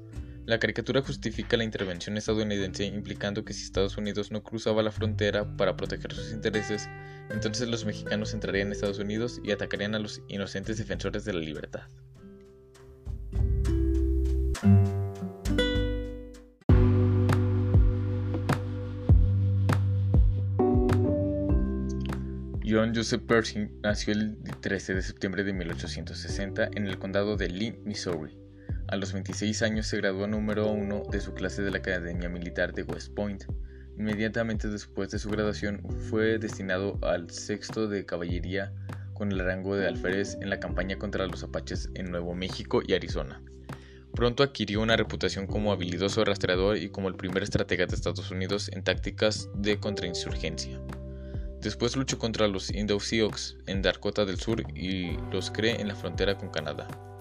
La 0.45 0.59
caricatura 0.59 1.01
justifica 1.01 1.55
la 1.55 1.63
intervención 1.63 2.17
estadounidense 2.17 2.83
implicando 2.83 3.45
que 3.45 3.53
si 3.53 3.63
Estados 3.63 3.97
Unidos 3.97 4.29
no 4.29 4.43
cruzaba 4.43 4.83
la 4.83 4.91
frontera 4.91 5.55
para 5.55 5.77
proteger 5.77 6.13
sus 6.13 6.33
intereses, 6.33 6.89
entonces 7.29 7.69
los 7.69 7.85
mexicanos 7.85 8.33
entrarían 8.33 8.67
en 8.67 8.73
Estados 8.73 8.99
Unidos 8.99 9.39
y 9.41 9.51
atacarían 9.51 9.95
a 9.95 9.99
los 9.99 10.21
inocentes 10.27 10.77
defensores 10.77 11.23
de 11.23 11.33
la 11.33 11.39
libertad. 11.39 11.83
John 22.65 22.93
Joseph 22.93 23.21
Pershing 23.25 23.79
nació 23.81 24.13
el 24.13 24.37
13 24.59 24.95
de 24.95 25.01
septiembre 25.03 25.45
de 25.45 25.53
1860 25.53 26.69
en 26.73 26.87
el 26.87 26.99
condado 26.99 27.37
de 27.37 27.47
Lee, 27.47 27.79
Missouri. 27.85 28.42
A 28.87 28.97
los 28.97 29.13
26 29.13 29.61
años 29.61 29.87
se 29.87 29.97
graduó 29.97 30.27
número 30.27 30.69
uno 30.69 31.03
de 31.09 31.21
su 31.21 31.33
clase 31.33 31.61
de 31.61 31.71
la 31.71 31.77
Academia 31.77 32.29
Militar 32.29 32.73
de 32.73 32.83
West 32.83 33.13
Point. 33.13 33.45
Inmediatamente 33.97 34.67
después 34.67 35.09
de 35.11 35.19
su 35.19 35.29
graduación 35.29 35.81
fue 36.09 36.37
destinado 36.37 36.99
al 37.01 37.29
sexto 37.29 37.87
de 37.87 38.05
caballería 38.05 38.73
con 39.13 39.31
el 39.31 39.39
rango 39.39 39.75
de 39.75 39.87
alférez 39.87 40.37
en 40.41 40.49
la 40.49 40.59
campaña 40.59 40.97
contra 40.97 41.27
los 41.27 41.43
apaches 41.43 41.89
en 41.93 42.11
Nuevo 42.11 42.35
México 42.35 42.81
y 42.85 42.93
Arizona. 42.93 43.41
Pronto 44.13 44.43
adquirió 44.43 44.81
una 44.81 44.97
reputación 44.97 45.47
como 45.47 45.71
habilidoso 45.71 46.23
rastreador 46.25 46.77
y 46.77 46.89
como 46.89 47.07
el 47.07 47.15
primer 47.15 47.41
estratega 47.41 47.85
de 47.85 47.95
Estados 47.95 48.29
Unidos 48.31 48.69
en 48.73 48.83
tácticas 48.83 49.49
de 49.55 49.79
contrainsurgencia. 49.79 50.79
Después 51.61 51.95
luchó 51.95 52.19
contra 52.19 52.47
los 52.47 52.69
Indo-Sioux 52.69 53.57
en 53.67 53.81
Dakota 53.81 54.25
del 54.25 54.39
Sur 54.39 54.63
y 54.75 55.17
los 55.31 55.49
cree 55.49 55.79
en 55.79 55.87
la 55.87 55.95
frontera 55.95 56.37
con 56.37 56.49
Canadá. 56.49 57.12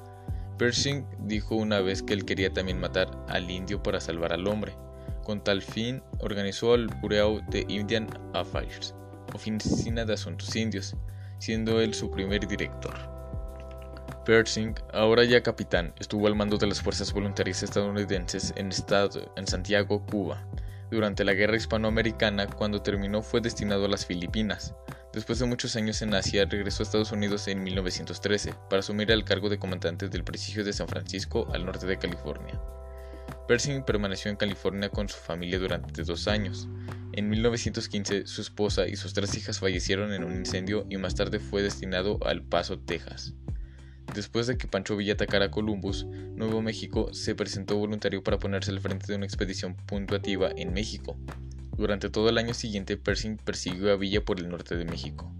Pershing 0.58 1.06
dijo 1.20 1.56
una 1.56 1.80
vez 1.80 2.02
que 2.02 2.12
él 2.14 2.24
quería 2.24 2.52
también 2.52 2.80
matar 2.80 3.10
al 3.28 3.50
indio 3.50 3.82
para 3.82 4.00
salvar 4.00 4.32
al 4.32 4.46
hombre. 4.46 4.76
Con 5.24 5.42
tal 5.42 5.62
fin, 5.62 6.02
organizó 6.18 6.74
el 6.74 6.88
Bureau 7.00 7.40
de 7.50 7.64
Indian 7.68 8.08
Affairs, 8.34 8.94
Oficina 9.34 10.04
de 10.04 10.14
Asuntos 10.14 10.54
Indios, 10.56 10.96
siendo 11.38 11.80
él 11.80 11.94
su 11.94 12.10
primer 12.10 12.46
director. 12.46 12.94
Pershing, 14.24 14.74
ahora 14.92 15.24
ya 15.24 15.42
capitán, 15.42 15.92
estuvo 15.98 16.28
al 16.28 16.36
mando 16.36 16.56
de 16.56 16.68
las 16.68 16.80
fuerzas 16.80 17.12
voluntarias 17.12 17.62
estadounidenses 17.62 18.52
en, 18.56 18.68
estado, 18.68 19.32
en 19.36 19.46
Santiago, 19.46 20.04
Cuba, 20.06 20.46
durante 20.90 21.24
la 21.24 21.34
Guerra 21.34 21.56
Hispanoamericana, 21.56 22.46
cuando 22.46 22.82
terminó 22.82 23.22
fue 23.22 23.40
destinado 23.40 23.86
a 23.86 23.88
las 23.88 24.06
Filipinas. 24.06 24.74
Después 25.12 25.38
de 25.38 25.44
muchos 25.44 25.76
años 25.76 26.00
en 26.00 26.14
Asia, 26.14 26.46
regresó 26.46 26.82
a 26.82 26.84
Estados 26.84 27.12
Unidos 27.12 27.46
en 27.46 27.62
1913 27.62 28.54
para 28.70 28.80
asumir 28.80 29.10
el 29.10 29.24
cargo 29.24 29.50
de 29.50 29.58
comandante 29.58 30.08
del 30.08 30.24
prestigio 30.24 30.64
de 30.64 30.72
San 30.72 30.88
Francisco 30.88 31.46
al 31.52 31.66
norte 31.66 31.86
de 31.86 31.98
California. 31.98 32.58
Pershing 33.46 33.84
permaneció 33.84 34.30
en 34.30 34.38
California 34.38 34.88
con 34.88 35.10
su 35.10 35.18
familia 35.18 35.58
durante 35.58 36.02
dos 36.04 36.28
años. 36.28 36.66
En 37.12 37.28
1915 37.28 38.26
su 38.26 38.40
esposa 38.40 38.88
y 38.88 38.96
sus 38.96 39.12
tres 39.12 39.36
hijas 39.36 39.58
fallecieron 39.58 40.14
en 40.14 40.24
un 40.24 40.34
incendio 40.34 40.86
y 40.88 40.96
más 40.96 41.14
tarde 41.14 41.40
fue 41.40 41.60
destinado 41.60 42.18
al 42.24 42.42
Paso, 42.42 42.78
Texas. 42.78 43.34
Después 44.14 44.46
de 44.46 44.56
que 44.56 44.66
Pancho 44.66 44.96
Villa 44.96 45.12
atacara 45.12 45.46
a 45.46 45.50
Columbus, 45.50 46.06
Nuevo 46.06 46.62
México 46.62 47.12
se 47.12 47.34
presentó 47.34 47.76
voluntario 47.76 48.22
para 48.22 48.38
ponerse 48.38 48.70
al 48.70 48.80
frente 48.80 49.06
de 49.08 49.16
una 49.16 49.26
expedición 49.26 49.74
puntuativa 49.74 50.50
en 50.56 50.72
México. 50.72 51.18
Durante 51.76 52.10
todo 52.10 52.28
el 52.28 52.38
año 52.38 52.54
siguiente, 52.54 52.96
Pershing 52.96 53.38
persiguió 53.38 53.92
a 53.92 53.96
Villa 53.96 54.24
por 54.24 54.38
el 54.38 54.48
norte 54.48 54.76
de 54.76 54.84
México, 54.84 55.32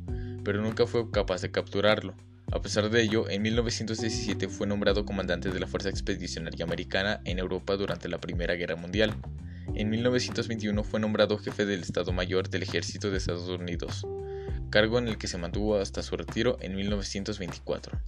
pero 0.44 0.62
nunca 0.62 0.86
fue 0.86 1.10
capaz 1.10 1.42
de 1.42 1.50
capturarlo. 1.50 2.14
A 2.50 2.60
pesar 2.60 2.90
de 2.90 3.02
ello, 3.02 3.28
en 3.30 3.42
1917 3.42 4.48
fue 4.48 4.66
nombrado 4.66 5.04
comandante 5.04 5.50
de 5.50 5.60
la 5.60 5.66
Fuerza 5.66 5.88
Expedicionaria 5.88 6.64
Americana 6.64 7.20
en 7.24 7.38
Europa 7.38 7.76
durante 7.76 8.08
la 8.08 8.18
Primera 8.18 8.54
Guerra 8.54 8.76
Mundial. 8.76 9.14
En 9.74 9.88
1921 9.88 10.84
fue 10.84 11.00
nombrado 11.00 11.38
jefe 11.38 11.64
del 11.64 11.80
Estado 11.80 12.12
Mayor 12.12 12.48
del 12.50 12.62
Ejército 12.62 13.10
de 13.10 13.18
Estados 13.18 13.48
Unidos, 13.48 14.06
cargo 14.70 14.98
en 14.98 15.08
el 15.08 15.18
que 15.18 15.28
se 15.28 15.38
mantuvo 15.38 15.76
hasta 15.76 16.02
su 16.02 16.16
retiro 16.16 16.58
en 16.60 16.74
1924. 16.74 17.98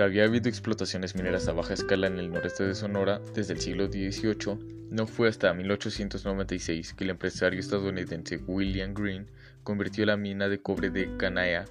Había 0.00 0.24
habido 0.24 0.48
explotaciones 0.48 1.14
mineras 1.14 1.46
a 1.46 1.52
baja 1.52 1.74
escala 1.74 2.06
en 2.06 2.18
el 2.18 2.32
noreste 2.32 2.64
de 2.64 2.74
Sonora 2.74 3.20
desde 3.34 3.52
el 3.52 3.60
siglo 3.60 3.86
XVIII, 3.86 4.88
No 4.90 5.06
fue 5.06 5.28
hasta 5.28 5.52
1896 5.52 6.94
que 6.94 7.04
el 7.04 7.10
empresario 7.10 7.60
estadounidense 7.60 8.38
William 8.46 8.94
Green 8.94 9.26
convirtió 9.62 10.06
la 10.06 10.16
mina 10.16 10.48
de 10.48 10.62
cobre 10.62 10.88
de 10.88 11.16
Canaya 11.18 11.66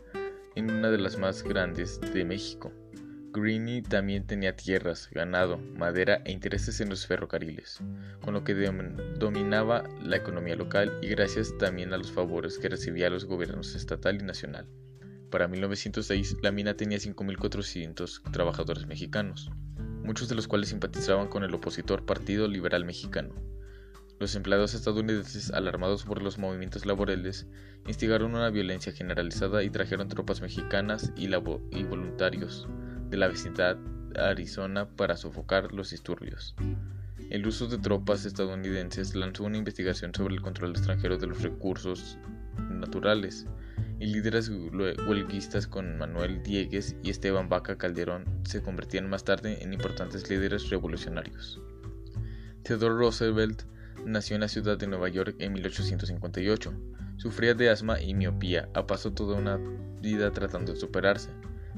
en 0.56 0.70
una 0.70 0.92
de 0.92 1.00
las 1.00 1.18
más 1.18 1.42
grandes 1.44 2.00
de 2.14 2.24
México. 2.24 2.72
Greene 3.32 3.82
también 3.82 4.28
tenía 4.28 4.56
tierras, 4.56 5.10
ganado, 5.12 5.58
madera 5.58 6.22
e 6.26 6.32
intereses 6.32 6.82
en 6.82 6.90
los 6.90 7.08
ferrocarriles, 7.08 7.80
con 8.22 8.36
lo 8.36 8.44
que 8.44 8.54
dominaba 8.54 9.84
la 10.04 10.18
economía 10.18 10.56
local 10.56 10.98
y 11.02 11.08
gracias 11.08 11.58
también 11.58 11.94
a 11.94 11.98
los 11.98 12.12
favores 12.12 12.60
que 12.60 12.70
recibía 12.70 13.10
los 13.10 13.26
gobiernos 13.26 13.76
estatal 13.76 14.22
y 14.22 14.24
nacional. 14.24 14.68
Para 15.30 15.48
1906 15.48 16.38
la 16.42 16.52
mina 16.52 16.76
tenía 16.76 16.98
5.400 16.98 18.32
trabajadores 18.32 18.88
mexicanos 18.88 19.52
muchos 20.10 20.28
de 20.28 20.34
los 20.34 20.48
cuales 20.48 20.70
simpatizaban 20.70 21.28
con 21.28 21.44
el 21.44 21.54
opositor 21.54 22.04
Partido 22.04 22.48
Liberal 22.48 22.84
Mexicano. 22.84 23.36
Los 24.18 24.34
empleados 24.34 24.74
estadounidenses, 24.74 25.52
alarmados 25.52 26.04
por 26.04 26.24
los 26.24 26.40
movimientos 26.40 26.88
laborales, 26.88 27.46
instigaron 27.86 28.34
una 28.34 28.50
violencia 28.50 28.92
generalizada 28.92 29.62
y 29.62 29.70
trajeron 29.70 30.08
tropas 30.08 30.42
mexicanas 30.42 31.14
y, 31.16 31.28
voluntarios 31.36 32.68
de 33.12 33.18
la 33.18 33.28
vecindad 33.28 33.78
Arizona 34.18 34.90
para 34.90 35.16
sofocar 35.16 35.74
los 35.74 35.92
disturbios. 35.92 36.56
El 37.30 37.46
uso 37.46 37.68
de 37.68 37.78
tropas 37.78 38.26
estadounidenses 38.26 39.14
lanzó 39.14 39.44
una 39.44 39.60
investigación 39.60 40.12
sobre 40.12 40.34
el 40.34 40.42
control 40.42 40.72
extranjero 40.72 41.18
de 41.18 41.28
los 41.28 41.44
recursos 41.44 42.18
naturales 42.72 43.46
y 44.00 44.06
líderes 44.08 44.50
huelguistas 44.50 45.68
con 45.68 45.98
Manuel 45.98 46.42
Diegues 46.44 46.96
y 47.04 47.10
Esteban 47.10 47.50
Vaca 47.50 47.78
Calderón 47.78 48.26
se 48.44 48.62
convertían 48.62 49.10
más 49.10 49.24
tarde 49.24 49.62
en 49.62 49.74
importantes 49.74 50.30
líderes 50.30 50.70
revolucionarios. 50.70 51.62
Theodore 52.64 52.96
Roosevelt 52.96 53.64
nació 54.06 54.36
en 54.36 54.42
la 54.42 54.48
ciudad 54.48 54.78
de 54.78 54.88
Nueva 54.88 55.10
York 55.10 55.36
en 55.40 55.54
1858. 55.54 56.74
Sufría 57.18 57.54
de 57.54 57.70
asma 57.70 58.00
y 58.00 58.14
miopía, 58.14 58.70
a 58.74 58.88
paso 58.88 59.12
toda 59.12 59.38
una 59.38 59.60
vida 60.02 60.32
tratando 60.32 60.74
de 60.74 60.80
superarse. 60.80 61.30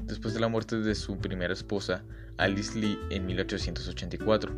Después 0.04 0.34
de 0.34 0.40
la 0.40 0.48
muerte 0.48 0.78
de 0.78 0.94
su 0.94 1.18
primera 1.18 1.52
esposa, 1.52 2.04
Alice 2.36 2.78
Lee, 2.78 2.98
en 3.10 3.26
1884, 3.26 4.52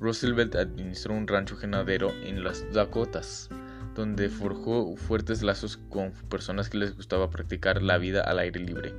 Roosevelt 0.00 0.54
administró 0.56 1.14
un 1.14 1.26
rancho 1.26 1.56
ganadero 1.56 2.12
en 2.24 2.44
las 2.44 2.64
Dakotas, 2.72 3.48
donde 3.96 4.28
forjó 4.28 4.94
fuertes 4.96 5.42
lazos 5.42 5.78
con 5.88 6.12
personas 6.28 6.68
que 6.68 6.78
les 6.78 6.94
gustaba 6.94 7.30
practicar 7.30 7.82
la 7.82 7.98
vida 7.98 8.20
al 8.20 8.38
aire 8.38 8.60
libre. 8.60 8.94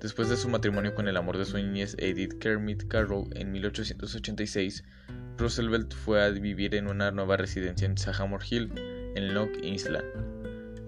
Después 0.00 0.30
de 0.30 0.36
su 0.36 0.48
matrimonio 0.48 0.94
con 0.94 1.08
el 1.08 1.16
amor 1.18 1.36
de 1.36 1.44
su 1.44 1.58
niñez 1.58 1.94
Edith 1.98 2.38
Kermit 2.38 2.88
Carroll 2.88 3.28
en 3.36 3.52
1886, 3.52 4.82
Roosevelt 5.36 5.94
fue 5.94 6.24
a 6.24 6.30
vivir 6.30 6.74
en 6.74 6.88
una 6.88 7.10
nueva 7.10 7.36
residencia 7.36 7.86
en 7.86 7.98
Sagamore 7.98 8.44
Hill, 8.48 8.72
en 9.14 9.34
Long 9.34 9.50
Island. 9.62 10.04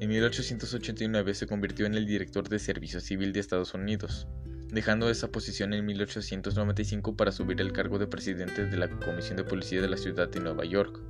En 0.01 0.09
1889 0.09 1.35
se 1.35 1.47
convirtió 1.47 1.87
en 1.87 1.95
el 1.95 2.07
director 2.07 2.49
de 2.49 2.59
Servicio 2.59 3.01
Civil 3.01 3.33
de 3.33 3.41
Estados 3.41 3.75
Unidos, 3.75 4.27
dejando 4.69 5.11
esa 5.11 5.31
posición 5.31 5.75
en 5.75 5.85
1895 5.85 7.15
para 7.15 7.33
subir 7.33 7.61
el 7.61 7.73
cargo 7.73 7.99
de 7.99 8.07
presidente 8.07 8.65
de 8.65 8.77
la 8.79 8.89
Comisión 8.89 9.37
de 9.37 9.45
Policía 9.45 9.83
de 9.83 9.89
la 9.89 9.99
ciudad 9.99 10.29
de 10.29 10.41
Nueva 10.41 10.65
York. 10.65 11.01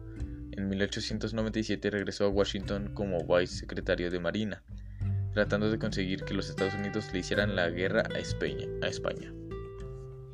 En 0.53 0.69
1897 0.69 1.91
regresó 1.91 2.27
a 2.27 2.29
Washington 2.29 2.93
como 2.93 3.27
vicesecretario 3.27 4.11
de 4.11 4.21
Marina, 4.21 4.63
tratando 5.33 5.71
de 5.71 5.79
conseguir 5.79 6.25
que 6.25 6.35
los 6.35 6.51
Estados 6.51 6.75
Unidos 6.75 7.09
le 7.13 7.21
hicieran 7.21 7.57
la 7.57 7.71
guerra 7.71 8.03
a 8.15 8.19
España. 8.19 9.33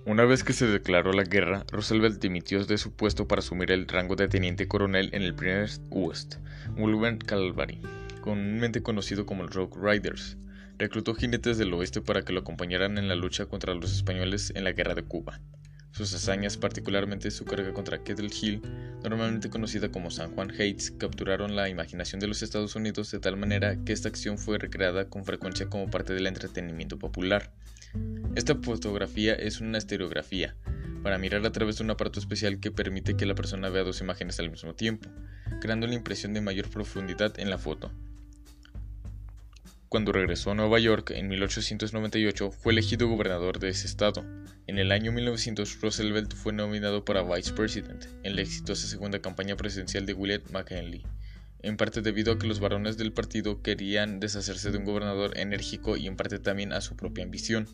Una 0.07 0.25
vez 0.25 0.43
que 0.43 0.55
se 0.55 0.67
declaró 0.67 1.13
la 1.13 1.23
guerra, 1.23 1.65
Roosevelt 1.71 2.21
dimitió 2.21 2.65
de 2.65 2.79
su 2.79 2.97
puesto 2.97 3.29
para 3.29 3.41
asumir 3.41 3.71
el 3.71 3.87
rango 3.87 4.17
de 4.17 4.27
teniente 4.27 4.67
coronel 4.67 5.11
en 5.13 5.23
el 5.23 5.35
primer 5.35 5.69
West, 5.91 6.37
Mulligan 6.77 7.19
Cavalry, 7.19 7.81
comúnmente 8.21 8.83
conocido 8.83 9.25
como 9.25 9.45
los 9.45 9.55
Rogue 9.55 9.77
Riders. 9.81 10.37
Reclutó 10.79 11.15
jinetes 11.15 11.59
del 11.59 11.75
oeste 11.75 12.01
para 12.01 12.23
que 12.23 12.33
lo 12.33 12.41
acompañaran 12.41 12.99
en 12.99 13.07
la 13.07 13.15
lucha 13.15 13.47
contra 13.47 13.75
los 13.75 13.93
españoles 13.93 14.53
en 14.57 14.65
la 14.65 14.73
guerra 14.73 14.95
de 14.95 15.03
Cuba. 15.03 15.41
Sus 15.91 16.15
hazañas, 16.15 16.57
particularmente 16.57 17.31
su 17.31 17.45
carga 17.45 17.73
contra 17.73 18.03
Kettle 18.03 18.31
Hill, 18.31 18.63
normalmente 19.03 19.51
conocida 19.51 19.91
como 19.91 20.11
San 20.11 20.33
Juan 20.33 20.51
Heights, 20.51 20.93
capturaron 20.93 21.57
la 21.57 21.69
imaginación 21.69 22.21
de 22.21 22.29
los 22.29 22.43
Estados 22.43 22.77
Unidos 22.77 23.11
de 23.11 23.19
tal 23.19 23.37
manera 23.37 23.83
que 23.85 23.93
esta 23.93 24.09
acción 24.09 24.39
fue 24.39 24.59
recreada 24.59 25.09
con 25.09 25.25
frecuencia 25.25 25.67
como 25.67 25.91
parte 25.91 26.13
del 26.13 26.27
entretenimiento 26.27 26.99
popular. 26.99 27.53
Esta 28.35 28.55
fotografía 28.55 29.35
es 29.35 29.61
una 29.61 29.79
estereografía, 29.79 30.55
para 31.03 31.19
mirar 31.19 31.45
a 31.47 31.53
través 31.53 31.79
de 31.79 31.85
un 31.85 31.91
aparato 31.91 32.21
especial 32.21 32.61
que 32.61 32.71
permite 32.71 33.17
que 33.17 33.27
la 33.27 33.35
persona 33.35 33.69
vea 33.69 33.83
dos 33.83 34.01
imágenes 34.01 34.39
al 34.39 34.51
mismo 34.51 34.75
tiempo, 34.75 35.09
creando 35.61 35.87
la 35.87 35.95
impresión 35.95 36.35
de 36.35 36.41
mayor 36.41 36.69
profundidad 36.69 37.39
en 37.41 37.51
la 37.51 37.59
foto. 37.59 37.91
Cuando 39.89 40.13
regresó 40.13 40.51
a 40.51 40.55
Nueva 40.55 40.79
York 40.79 41.13
en 41.13 41.29
1898 41.29 42.51
fue 42.51 42.75
elegido 42.75 43.09
gobernador 43.09 43.59
de 43.59 43.71
ese 43.71 43.87
estado. 43.87 44.23
En 44.67 44.79
el 44.79 44.93
año 44.93 45.13
1900 45.13 45.81
Roosevelt 45.81 46.35
fue 46.35 46.53
nominado 46.53 47.07
para 47.07 47.23
Vice 47.23 47.55
President 47.55 48.05
en 48.23 48.37
la 48.37 48.43
exitosa 48.43 48.87
segunda 48.87 49.21
campaña 49.21 49.57
presidencial 49.57 50.05
de 50.05 50.13
William 50.13 50.43
McKinley, 50.53 51.07
en 51.63 51.79
parte 51.79 52.03
debido 52.03 52.35
a 52.35 52.39
que 52.39 52.47
los 52.47 52.61
varones 52.61 52.99
del 52.99 53.15
partido 53.15 53.63
querían 53.63 54.21
deshacerse 54.21 54.71
de 54.71 54.77
un 54.77 54.85
gobernador 54.85 55.39
enérgico 55.39 55.97
y 55.97 56.07
en 56.07 56.17
parte 56.17 56.39
también 56.39 56.75
a 56.75 56.83
su 56.83 56.95
propia 56.95 57.25
ambición. 57.25 57.67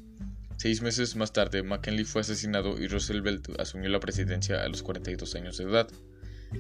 Seis 0.57 0.83
meses 0.83 1.17
más 1.17 1.33
tarde, 1.33 1.65
McKinley 1.65 2.05
fue 2.05 2.21
asesinado 2.21 2.81
y 2.81 2.87
Roosevelt 2.87 3.59
asumió 3.59 3.89
la 3.89 3.99
presidencia 3.99 4.63
a 4.63 4.69
los 4.69 4.85
42 4.85 5.35
años 5.35 5.59
de 5.59 5.65
edad, 5.65 5.89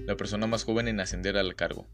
la 0.04 0.16
persona 0.16 0.48
más 0.48 0.64
joven 0.64 0.88
en 0.88 0.98
ascender 0.98 1.36
al 1.36 1.54
cargo. 1.54 1.86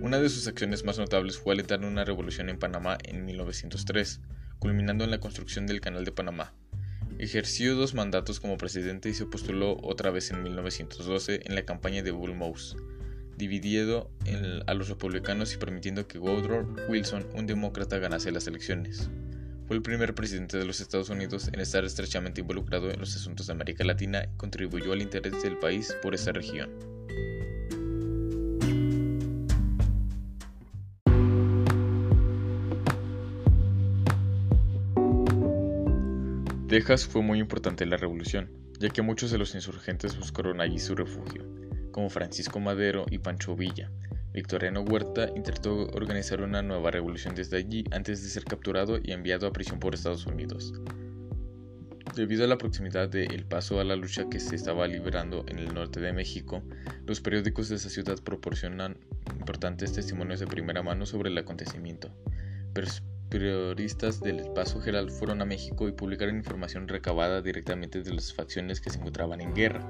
Una 0.00 0.18
de 0.18 0.28
sus 0.28 0.46
acciones 0.46 0.84
más 0.84 0.98
notables 0.98 1.38
fue 1.38 1.54
alentar 1.54 1.84
una 1.84 2.04
revolución 2.04 2.48
en 2.48 2.58
Panamá 2.58 2.98
en 3.04 3.24
1903, 3.24 4.20
culminando 4.58 5.04
en 5.04 5.10
la 5.10 5.20
construcción 5.20 5.66
del 5.66 5.80
Canal 5.80 6.04
de 6.04 6.12
Panamá. 6.12 6.52
Ejerció 7.18 7.74
dos 7.74 7.94
mandatos 7.94 8.40
como 8.40 8.58
presidente 8.58 9.08
y 9.08 9.14
se 9.14 9.26
postuló 9.26 9.78
otra 9.82 10.10
vez 10.10 10.30
en 10.30 10.42
1912 10.42 11.42
en 11.44 11.54
la 11.54 11.64
campaña 11.64 12.02
de 12.02 12.10
Bull 12.10 12.34
Moose, 12.34 12.76
dividiendo 13.36 14.10
a 14.66 14.74
los 14.74 14.88
republicanos 14.88 15.54
y 15.54 15.58
permitiendo 15.58 16.08
que 16.08 16.18
Woodrow 16.18 16.66
Wilson, 16.88 17.26
un 17.34 17.46
demócrata, 17.46 17.98
ganase 17.98 18.32
las 18.32 18.46
elecciones. 18.46 19.10
Fue 19.66 19.76
el 19.76 19.82
primer 19.82 20.14
presidente 20.14 20.58
de 20.58 20.66
los 20.66 20.80
Estados 20.80 21.08
Unidos 21.08 21.48
en 21.52 21.60
estar 21.60 21.84
estrechamente 21.84 22.42
involucrado 22.42 22.90
en 22.90 23.00
los 23.00 23.16
asuntos 23.16 23.46
de 23.46 23.52
América 23.54 23.84
Latina 23.84 24.24
y 24.24 24.36
contribuyó 24.36 24.92
al 24.92 25.00
interés 25.00 25.42
del 25.42 25.58
país 25.58 25.96
por 26.02 26.14
esta 26.14 26.32
región. 26.32 26.70
Texas 36.74 37.06
fue 37.06 37.22
muy 37.22 37.38
importante 37.38 37.84
en 37.84 37.90
la 37.90 37.96
revolución, 37.96 38.50
ya 38.80 38.88
que 38.88 39.00
muchos 39.00 39.30
de 39.30 39.38
los 39.38 39.54
insurgentes 39.54 40.18
buscaron 40.18 40.60
allí 40.60 40.80
su 40.80 40.96
refugio, 40.96 41.46
como 41.92 42.10
Francisco 42.10 42.58
Madero 42.58 43.06
y 43.08 43.18
Pancho 43.18 43.54
Villa. 43.54 43.92
Victoriano 44.32 44.80
Huerta 44.80 45.30
intentó 45.36 45.86
organizar 45.92 46.42
una 46.42 46.62
nueva 46.62 46.90
revolución 46.90 47.36
desde 47.36 47.58
allí 47.58 47.84
antes 47.92 48.24
de 48.24 48.28
ser 48.28 48.42
capturado 48.42 48.98
y 49.00 49.12
enviado 49.12 49.46
a 49.46 49.52
prisión 49.52 49.78
por 49.78 49.94
Estados 49.94 50.26
Unidos. 50.26 50.74
Debido 52.16 52.42
a 52.42 52.48
la 52.48 52.58
proximidad 52.58 53.08
de 53.08 53.26
El 53.26 53.44
Paso 53.44 53.78
a 53.78 53.84
la 53.84 53.94
lucha 53.94 54.28
que 54.28 54.40
se 54.40 54.56
estaba 54.56 54.88
librando 54.88 55.44
en 55.46 55.60
el 55.60 55.72
norte 55.72 56.00
de 56.00 56.12
México, 56.12 56.64
los 57.06 57.20
periódicos 57.20 57.68
de 57.68 57.76
esa 57.76 57.88
ciudad 57.88 58.18
proporcionan 58.20 58.98
importantes 59.38 59.92
testimonios 59.92 60.40
de 60.40 60.48
primera 60.48 60.82
mano 60.82 61.06
sobre 61.06 61.30
el 61.30 61.38
acontecimiento. 61.38 62.10
Periodistas 63.34 64.20
del 64.20 64.48
Paso 64.54 64.80
Geral 64.80 65.10
fueron 65.10 65.42
a 65.42 65.44
México 65.44 65.88
y 65.88 65.92
publicaron 65.92 66.36
información 66.36 66.86
recabada 66.86 67.42
directamente 67.42 68.00
de 68.00 68.14
las 68.14 68.32
facciones 68.32 68.80
que 68.80 68.90
se 68.90 68.98
encontraban 69.00 69.40
en 69.40 69.52
guerra. 69.52 69.80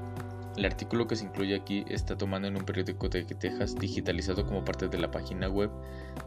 El 0.57 0.65
artículo 0.65 1.07
que 1.07 1.15
se 1.15 1.27
incluye 1.27 1.55
aquí 1.55 1.85
está 1.91 2.17
tomado 2.17 2.47
en 2.47 2.57
un 2.57 2.65
periódico 2.65 3.07
de 3.11 3.23
Texas 3.23 3.75
digitalizado 3.79 4.47
como 4.47 4.65
parte 4.65 4.89
de 4.89 4.97
la 4.97 5.11
página 5.11 5.51
web 5.51 5.71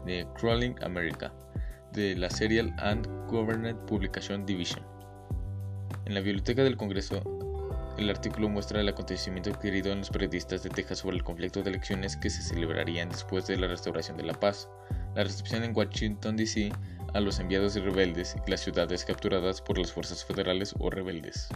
de 0.06 0.28
Crawling 0.38 0.76
America 0.80 1.34
de 1.92 2.14
la 2.14 2.30
Serial 2.30 2.72
and 2.78 3.08
Government 3.28 3.80
Publication 3.86 4.46
Division. 4.46 4.84
En 6.04 6.14
la 6.14 6.20
biblioteca 6.20 6.62
del 6.62 6.76
Congreso, 6.76 7.20
el 7.98 8.10
artículo 8.10 8.48
muestra 8.48 8.80
el 8.80 8.88
acontecimiento 8.88 9.50
adquirido 9.50 9.90
en 9.90 9.98
los 9.98 10.10
periodistas 10.10 10.62
de 10.62 10.70
Texas 10.70 10.98
sobre 10.98 11.16
el 11.16 11.24
conflicto 11.24 11.64
de 11.64 11.70
elecciones 11.70 12.16
que 12.16 12.30
se 12.30 12.42
celebrarían 12.42 13.08
después 13.08 13.48
de 13.48 13.56
la 13.56 13.66
restauración 13.66 14.16
de 14.16 14.22
la 14.22 14.34
paz, 14.34 14.68
la 15.16 15.24
recepción 15.24 15.64
en 15.64 15.76
Washington, 15.76 16.36
D.C., 16.36 16.70
a 17.14 17.20
los 17.20 17.38
enviados 17.38 17.74
rebeldes 17.74 18.36
y 18.46 18.50
las 18.50 18.60
ciudades 18.60 19.04
capturadas 19.04 19.60
por 19.60 19.78
las 19.78 19.92
fuerzas 19.92 20.24
federales 20.24 20.74
o 20.78 20.90
rebeldes. 20.90 21.48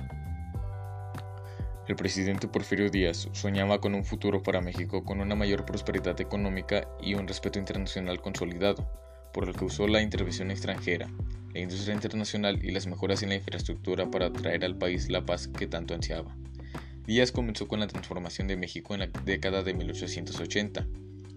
El 1.89 1.97
presidente 1.97 2.49
Porfirio 2.49 2.91
Díaz 2.91 3.29
soñaba 3.33 3.81
con 3.81 3.95
un 3.95 4.05
futuro 4.05 4.43
para 4.43 4.61
México 4.61 5.05
con 5.05 5.21
una 5.21 5.35
mayor 5.35 5.65
prosperidad 5.65 6.21
económica 6.21 6.87
y 7.01 7.15
un 7.15 7.27
respeto 7.27 7.59
internacional 7.59 8.21
consolidado, 8.21 8.89
por 9.33 9.47
lo 9.47 9.53
que 9.53 9.65
usó 9.65 9.89
la 9.89 10.01
intervención 10.01 10.51
extranjera, 10.51 11.09
la 11.53 11.61
industria 11.61 11.95
internacional 11.95 12.65
y 12.65 12.71
las 12.71 12.87
mejoras 12.87 13.23
en 13.23 13.31
la 13.31 13.35
infraestructura 13.35 14.11
para 14.11 14.33
traer 14.33 14.65
al 14.65 14.79
país 14.79 15.11
la 15.11 15.27
paz 15.27 15.49
que 15.49 15.67
tanto 15.67 15.95
ansiaba. 15.95 16.37
Díaz 17.07 17.33
comenzó 17.33 17.67
con 17.67 17.81
la 17.81 17.89
transformación 17.89 18.47
de 18.47 18.57
México 18.57 18.95
en 18.95 19.01
la 19.01 19.09
década 19.25 19.63
de 19.63 19.75
1880. 19.75 20.87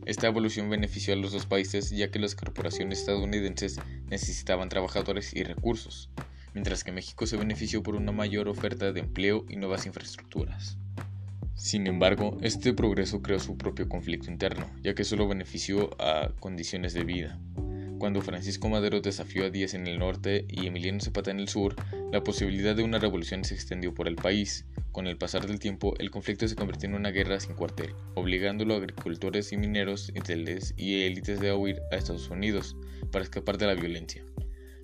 Esta 0.06 0.28
evolución 0.28 0.70
benefició 0.70 1.16
a 1.16 1.18
los 1.18 1.32
dos 1.32 1.48
países 1.48 1.90
ya 1.90 2.12
que 2.12 2.20
las 2.20 2.36
corporaciones 2.36 3.00
estadounidenses 3.00 3.80
necesitaban 4.08 4.70
trabajadores 4.70 5.36
y 5.36 5.42
recursos, 5.42 6.12
mientras 6.54 6.84
que 6.84 6.92
México 6.92 7.26
se 7.26 7.38
benefició 7.38 7.82
por 7.82 7.96
una 7.96 8.12
mayor 8.12 8.48
oferta 8.48 8.92
de 8.92 9.00
empleo 9.00 9.46
y 9.50 9.56
nuevas 9.56 9.88
infraestructuras. 9.88 10.78
Sin 11.56 11.88
embargo, 11.88 12.38
este 12.42 12.74
progreso 12.74 13.24
creó 13.24 13.40
su 13.40 13.58
propio 13.58 13.90
conflicto 13.90 14.30
interno, 14.30 14.70
ya 14.84 14.94
que 14.94 15.04
solo 15.04 15.28
benefició 15.28 15.90
a 16.00 16.30
condiciones 16.40 16.94
de 16.94 17.04
vida. 17.04 17.40
Cuando 17.98 18.22
Francisco 18.22 18.70
Madero 18.70 19.02
desafió 19.02 19.46
a 19.46 19.50
Díaz 19.50 19.74
en 19.74 19.88
el 19.88 19.98
norte 19.98 20.46
y 20.50 20.68
Emiliano 20.68 21.00
Zapata 21.00 21.32
en 21.32 21.40
el 21.40 21.48
sur, 21.48 21.76
la 22.12 22.24
posibilidad 22.24 22.76
de 22.76 22.84
una 22.84 23.00
revolución 23.00 23.44
se 23.44 23.56
extendió 23.56 23.94
por 23.96 24.08
el 24.08 24.18
país. 24.18 24.66
Con 24.96 25.08
el 25.08 25.18
pasar 25.18 25.46
del 25.46 25.60
tiempo, 25.60 25.94
el 26.00 26.10
conflicto 26.10 26.48
se 26.48 26.56
convirtió 26.56 26.88
en 26.88 26.96
una 26.96 27.12
guerra 27.12 27.38
sin 27.42 27.54
cuartel, 27.54 27.94
obligándolo 28.14 28.76
a 28.76 28.78
agricultores 28.78 29.52
y 29.52 29.58
mineros, 29.58 30.10
y 30.78 31.02
élites 31.02 31.42
de 31.42 31.52
huir 31.52 31.82
a 31.92 31.98
Estados 31.98 32.30
Unidos 32.30 32.78
para 33.12 33.26
escapar 33.26 33.58
de 33.58 33.68
la 33.68 33.74
violencia. 33.74 34.24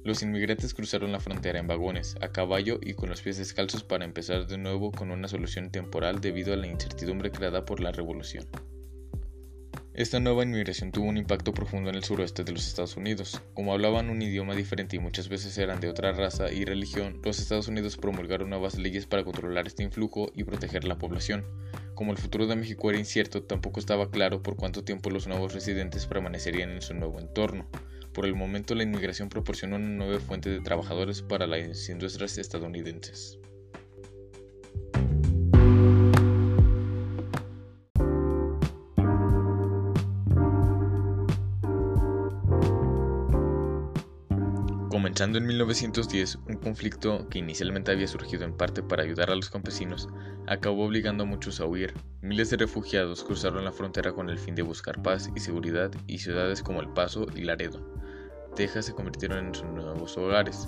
Los 0.03 0.21
inmigrantes 0.21 0.73
cruzaron 0.73 1.13
la 1.13 1.21
frontera 1.21 1.59
en 1.59 1.67
vagones, 1.67 2.17
a 2.19 2.27
caballo 2.27 2.77
y 2.81 2.93
con 2.93 3.07
los 3.07 3.21
pies 3.21 3.37
descalzos 3.37 3.85
para 3.85 4.03
empezar 4.03 4.47
de 4.47 4.57
nuevo 4.57 4.91
con 4.91 5.11
una 5.11 5.29
solución 5.29 5.71
temporal 5.71 6.19
debido 6.19 6.53
a 6.53 6.57
la 6.57 6.67
incertidumbre 6.67 7.31
creada 7.31 7.63
por 7.63 7.79
la 7.79 7.93
revolución. 7.93 8.45
Esta 9.93 10.21
nueva 10.21 10.43
inmigración 10.43 10.93
tuvo 10.93 11.09
un 11.09 11.17
impacto 11.17 11.53
profundo 11.53 11.89
en 11.89 11.97
el 11.97 12.05
suroeste 12.05 12.45
de 12.45 12.53
los 12.53 12.65
Estados 12.65 12.95
Unidos. 12.95 13.41
Como 13.53 13.73
hablaban 13.73 14.09
un 14.09 14.21
idioma 14.21 14.55
diferente 14.55 14.95
y 14.95 14.99
muchas 14.99 15.27
veces 15.27 15.57
eran 15.57 15.81
de 15.81 15.89
otra 15.89 16.13
raza 16.13 16.49
y 16.49 16.63
religión, 16.63 17.19
los 17.25 17.39
Estados 17.39 17.67
Unidos 17.67 17.97
promulgaron 17.97 18.49
nuevas 18.49 18.77
leyes 18.77 19.05
para 19.05 19.25
controlar 19.25 19.67
este 19.67 19.83
influjo 19.83 20.31
y 20.33 20.45
proteger 20.45 20.85
la 20.85 20.97
población. 20.97 21.43
Como 21.93 22.13
el 22.13 22.17
futuro 22.17 22.47
de 22.47 22.55
México 22.55 22.89
era 22.89 22.99
incierto, 22.99 23.43
tampoco 23.43 23.81
estaba 23.81 24.09
claro 24.09 24.41
por 24.41 24.55
cuánto 24.55 24.85
tiempo 24.85 25.09
los 25.09 25.27
nuevos 25.27 25.53
residentes 25.53 26.07
permanecerían 26.07 26.69
en 26.69 26.81
su 26.81 26.93
nuevo 26.93 27.19
entorno. 27.19 27.67
Por 28.13 28.25
el 28.25 28.33
momento 28.33 28.75
la 28.75 28.83
inmigración 28.83 29.27
proporcionó 29.27 29.75
una 29.75 29.89
nueva 29.89 30.21
fuente 30.21 30.49
de 30.49 30.61
trabajadores 30.61 31.21
para 31.21 31.47
las 31.47 31.89
industrias 31.89 32.37
estadounidenses. 32.37 33.40
Comenzando 45.21 45.37
en 45.37 45.45
1910, 45.45 46.39
un 46.47 46.55
conflicto 46.55 47.29
que 47.29 47.37
inicialmente 47.37 47.91
había 47.91 48.07
surgido 48.07 48.43
en 48.43 48.57
parte 48.57 48.81
para 48.81 49.03
ayudar 49.03 49.29
a 49.29 49.35
los 49.35 49.51
campesinos, 49.51 50.09
acabó 50.47 50.85
obligando 50.85 51.25
a 51.25 51.27
muchos 51.27 51.59
a 51.59 51.67
huir. 51.67 51.93
Miles 52.23 52.49
de 52.49 52.57
refugiados 52.57 53.23
cruzaron 53.23 53.63
la 53.63 53.71
frontera 53.71 54.13
con 54.13 54.31
el 54.31 54.39
fin 54.39 54.55
de 54.55 54.63
buscar 54.63 54.99
paz 55.03 55.29
y 55.35 55.39
seguridad 55.39 55.91
y 56.07 56.17
ciudades 56.17 56.63
como 56.63 56.81
El 56.81 56.89
Paso 56.89 57.27
y 57.35 57.43
Laredo 57.43 57.87
Texas 58.55 58.87
se 58.87 58.95
convirtieron 58.95 59.45
en 59.45 59.53
sus 59.53 59.65
nuevos 59.65 60.17
hogares. 60.17 60.67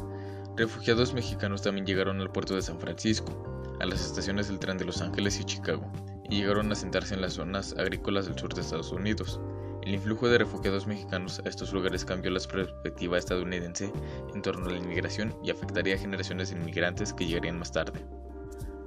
Refugiados 0.56 1.16
mexicanos 1.16 1.64
también 1.64 1.88
llegaron 1.88 2.22
al 2.22 2.32
puerto 2.32 2.54
de 2.54 2.62
San 2.62 2.80
Francisco, 2.80 3.76
a 3.80 3.88
las 3.88 4.06
estaciones 4.06 4.50
del 4.50 4.60
tren 4.60 4.78
de 4.78 4.86
Los 4.86 5.02
Ángeles 5.02 5.40
y 5.40 5.46
Chicago, 5.46 5.92
y 6.30 6.36
llegaron 6.36 6.72
a 6.72 6.76
sentarse 6.76 7.16
en 7.16 7.22
las 7.22 7.34
zonas 7.34 7.74
agrícolas 7.80 8.28
del 8.28 8.38
sur 8.38 8.54
de 8.54 8.62
Estados 8.62 8.92
Unidos. 8.92 9.40
El 9.86 9.96
influjo 9.96 10.30
de 10.30 10.38
refugiados 10.38 10.88
mexicanos 10.88 11.42
a 11.44 11.50
estos 11.50 11.74
lugares 11.74 12.06
cambió 12.06 12.32
la 12.32 12.40
perspectiva 12.40 13.18
estadounidense 13.18 13.92
en 14.34 14.42
torno 14.42 14.68
a 14.68 14.72
la 14.72 14.78
inmigración 14.78 15.36
y 15.44 15.52
afectaría 15.52 15.96
a 15.96 15.98
generaciones 15.98 16.50
de 16.50 16.56
inmigrantes 16.56 17.12
que 17.12 17.26
llegarían 17.26 17.60
más 17.60 17.74
tarde. 17.74 18.00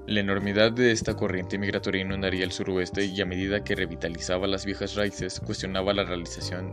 La 0.07 0.21
enormidad 0.21 0.73
de 0.73 0.93
esta 0.93 1.15
corriente 1.15 1.59
migratoria 1.59 2.01
inundaría 2.01 2.45
el 2.45 2.53
suroeste 2.53 3.05
y 3.05 3.21
a 3.21 3.27
medida 3.27 3.63
que 3.63 3.75
revitalizaba 3.75 4.47
las 4.47 4.65
viejas 4.65 4.95
raíces, 4.95 5.39
cuestionaba 5.39 5.93
la 5.93 6.05
realización 6.05 6.73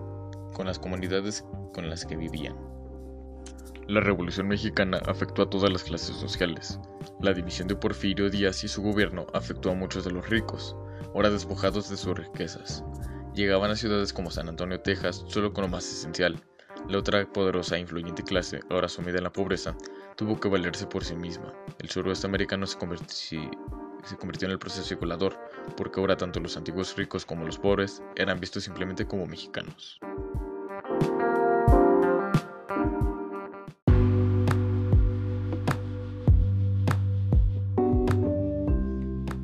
con 0.53 0.67
las 0.67 0.79
comunidades 0.79 1.43
con 1.73 1.89
las 1.89 2.05
que 2.05 2.15
vivían. 2.15 2.55
La 3.87 3.99
Revolución 3.99 4.47
Mexicana 4.47 5.01
afectó 5.05 5.41
a 5.41 5.49
todas 5.49 5.69
las 5.69 5.83
clases 5.83 6.15
sociales. 6.15 6.79
La 7.19 7.33
división 7.33 7.67
de 7.67 7.75
Porfirio 7.75 8.29
Díaz 8.29 8.63
y 8.63 8.69
su 8.69 8.81
gobierno 8.81 9.27
afectó 9.33 9.71
a 9.71 9.75
muchos 9.75 10.05
de 10.05 10.11
los 10.11 10.29
ricos, 10.29 10.77
ahora 11.13 11.29
despojados 11.29 11.89
de 11.89 11.97
sus 11.97 12.17
riquezas. 12.17 12.85
Llegaban 13.35 13.71
a 13.71 13.75
ciudades 13.75 14.13
como 14.13 14.29
San 14.29 14.47
Antonio, 14.47 14.79
Texas, 14.79 15.25
solo 15.27 15.53
con 15.53 15.63
lo 15.63 15.67
más 15.67 15.91
esencial. 15.91 16.39
La 16.87 16.99
otra 16.99 17.25
poderosa 17.25 17.77
e 17.77 17.79
influyente 17.79 18.21
clase, 18.23 18.59
ahora 18.69 18.87
sumida 18.87 19.17
en 19.17 19.23
la 19.23 19.33
pobreza, 19.33 19.75
tuvo 20.15 20.39
que 20.39 20.49
valerse 20.49 20.85
por 20.85 21.03
sí 21.03 21.15
misma. 21.15 21.51
El 21.79 21.89
suroeste 21.89 22.27
americano 22.27 22.67
se 22.67 22.77
se 22.77 24.17
convirtió 24.17 24.47
en 24.47 24.51
el 24.51 24.59
proceso 24.59 24.83
circulador, 24.83 25.35
porque 25.75 25.99
ahora 25.99 26.15
tanto 26.15 26.39
los 26.39 26.57
antiguos 26.57 26.95
ricos 26.95 27.25
como 27.25 27.45
los 27.45 27.57
pobres 27.57 28.03
eran 28.15 28.39
vistos 28.39 28.65
simplemente 28.65 29.07
como 29.07 29.25
mexicanos. 29.25 29.99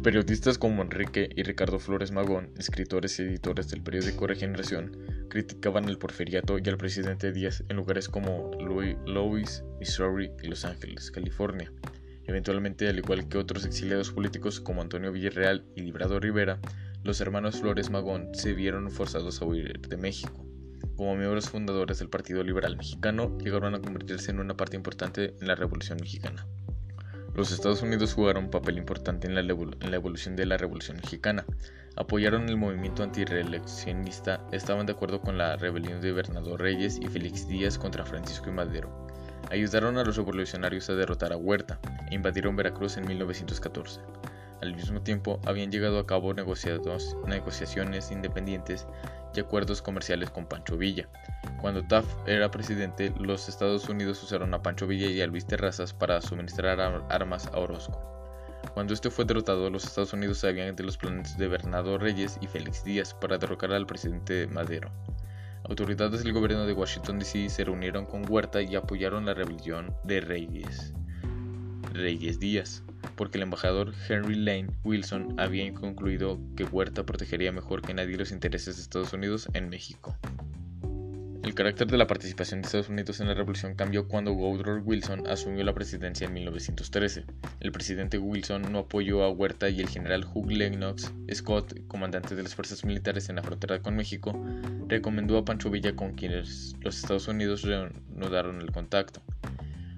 Periodistas 0.10 0.58
como 0.58 0.82
Enrique 0.82 1.30
y 1.36 1.44
Ricardo 1.44 1.78
Flores 1.78 2.10
Magón, 2.12 2.50
escritores 2.58 3.20
y 3.20 3.22
editores 3.22 3.70
del 3.70 3.84
periódico 3.84 4.26
Regeneración, 4.26 4.98
criticaban 5.30 5.88
el 5.88 6.00
porfiriato 6.00 6.58
y 6.58 6.68
al 6.68 6.80
presidente 6.80 7.32
Díaz 7.32 7.64
en 7.70 7.76
lugares 7.76 8.10
como 8.10 8.50
Louis, 8.60 9.64
Missouri 9.80 10.32
y 10.42 10.48
Los 10.48 10.66
Ángeles, 10.66 11.12
California. 11.12 11.72
Eventualmente, 12.24 12.88
al 12.88 12.98
igual 12.98 13.30
que 13.30 13.38
otros 13.38 13.66
exiliados 13.66 14.10
políticos 14.10 14.60
como 14.60 14.82
Antonio 14.82 15.12
Villarreal 15.12 15.64
y 15.76 15.82
Librado 15.82 16.20
Rivera, 16.20 16.58
los 17.04 17.22
hermanos 17.22 17.62
Flores 17.62 17.92
Magón 17.92 18.34
se 18.34 18.54
vieron 18.54 18.90
forzados 18.90 19.44
a 19.44 19.46
huir 19.46 19.80
de 19.80 19.98
México. 19.98 20.44
Como 20.96 21.18
miembros 21.18 21.52
fundadores 21.52 22.00
del 22.00 22.10
Partido 22.10 22.44
Liberal 22.44 22.78
Mexicano, 22.78 23.38
llegaron 23.38 23.76
a 23.76 23.80
convertirse 23.80 24.32
en 24.32 24.40
una 24.40 24.58
parte 24.58 24.76
importante 24.76 25.36
en 25.40 25.48
la 25.48 25.54
Revolución 25.54 26.00
Mexicana. 26.02 26.48
Los 27.40 27.54
Estados 27.54 27.82
Unidos 27.82 28.14
jugaron 28.16 28.44
un 28.44 28.52
papel 28.52 28.78
importante 28.78 29.26
en 29.26 29.34
la, 29.34 29.40
evolución 29.40 30.36
de 30.36 30.46
la 30.46 30.58
Revolución 30.58 30.98
Mexicana. 30.98 31.46
Apoyaron 31.96 32.50
el 32.50 32.58
movimiento 32.58 33.02
antireeleccionista, 33.02 34.46
estaban 34.52 34.86
de 34.86 34.92
acuerdo 34.92 35.22
con 35.22 35.38
la 35.38 35.56
rebelión 35.56 36.02
de 36.02 36.12
Bernardo 36.12 36.58
Reyes 36.58 37.00
y 37.02 37.08
Félix 37.08 37.48
Díaz 37.48 37.78
contra 37.78 38.06
Francisco 38.06 38.50
y 38.50 38.52
Madero. 38.52 39.08
Ayudaron 39.50 39.98
a 39.98 40.04
los 40.04 40.18
revolucionarios 40.18 40.90
a 40.90 40.96
derrotar 40.96 41.32
a 41.32 41.38
Huerta 41.38 41.80
e 42.12 42.16
invadieron 42.16 42.58
Veracruz 42.58 42.98
en 42.98 43.08
1914. 43.08 44.02
Al 44.62 44.76
mismo 44.76 45.02
tiempo, 45.02 45.40
habían 45.46 45.72
llegado 45.72 45.98
a 45.98 46.06
cabo 46.06 46.34
negociaciones 46.34 48.12
independientes 48.12 48.86
y 49.34 49.40
acuerdos 49.40 49.82
comerciales 49.82 50.30
con 50.30 50.46
Pancho 50.46 50.78
Villa. 50.78 51.08
Cuando 51.62 51.84
Taft 51.84 52.28
era 52.28 52.52
presidente, 52.52 53.14
los 53.20 53.50
Estados 53.50 53.88
Unidos 53.90 54.22
usaron 54.24 54.54
a 54.54 54.62
Pancho 54.62 54.88
Villa 54.88 55.08
y 55.08 55.22
a 55.22 55.28
Luis 55.28 55.46
Terrazas 55.46 55.94
para 55.94 56.22
suministrar 56.22 56.80
armas 57.10 57.48
a 57.48 57.60
Orozco. 57.60 58.02
Cuando 58.74 58.94
este 58.94 59.10
fue 59.10 59.26
derrotado, 59.26 59.70
los 59.70 59.86
Estados 59.86 60.14
Unidos 60.14 60.40
sabían 60.40 60.76
de 60.76 60.84
los 60.84 60.98
planes 60.98 61.38
de 61.38 61.48
Bernardo 61.48 61.98
Reyes 61.98 62.38
y 62.42 62.48
Félix 62.48 62.84
Díaz 62.84 63.14
para 63.14 63.38
derrocar 63.38 63.72
al 63.72 63.86
presidente 63.86 64.48
Madero. 64.48 64.92
Autoridades 65.64 66.24
del 66.24 66.34
gobierno 66.34 66.66
de 66.66 66.74
Washington 66.74 67.20
DC 67.20 67.50
se 67.50 67.64
reunieron 67.64 68.06
con 68.06 68.30
Huerta 68.30 68.62
y 68.62 68.76
apoyaron 68.76 69.26
la 69.26 69.34
rebelión 69.34 69.94
de 70.04 70.22
Reyes, 70.22 70.94
Reyes 71.94 72.40
Díaz 72.40 72.84
porque 73.16 73.38
el 73.38 73.44
embajador 73.44 73.94
Henry 74.08 74.36
Lane 74.36 74.70
Wilson 74.84 75.40
había 75.40 75.74
concluido 75.74 76.40
que 76.56 76.64
Huerta 76.64 77.06
protegería 77.06 77.52
mejor 77.52 77.82
que 77.82 77.94
nadie 77.94 78.18
los 78.18 78.32
intereses 78.32 78.76
de 78.76 78.82
Estados 78.82 79.14
Unidos 79.14 79.50
en 79.54 79.70
México. 79.70 80.16
El 81.42 81.56
carácter 81.56 81.88
de 81.88 81.98
la 81.98 82.06
participación 82.06 82.62
de 82.62 82.68
Estados 82.68 82.90
Unidos 82.90 83.22
en 83.22 83.28
la 83.28 83.34
revolución 83.34 83.74
cambió 83.74 84.10
cuando 84.10 84.34
Woodrow 84.34 84.84
Wilson 84.84 85.26
asumió 85.26 85.64
la 85.64 85.74
presidencia 85.74 86.28
en 86.28 86.34
1913. 86.34 87.24
El 87.62 87.72
presidente 87.72 88.18
Wilson 88.18 88.72
no 88.72 88.80
apoyó 88.80 89.24
a 89.24 89.32
Huerta 89.32 89.70
y 89.70 89.80
el 89.80 89.88
general 89.88 90.26
Hugh 90.32 90.52
Lennox 90.52 91.14
Scott, 91.34 91.88
comandante 91.88 92.36
de 92.36 92.44
las 92.44 92.56
fuerzas 92.56 92.84
militares 92.84 93.30
en 93.30 93.38
la 93.38 93.44
frontera 93.44 93.82
con 93.82 93.96
México, 93.96 94.40
recomendó 94.88 95.38
a 95.38 95.46
Pancho 95.46 95.72
Villa 95.72 95.96
con 95.96 96.14
quienes 96.14 96.76
los 96.82 96.98
Estados 96.98 97.28
Unidos 97.30 97.62
reanudaron 97.62 98.62
el 98.62 98.72
contacto. 98.72 99.22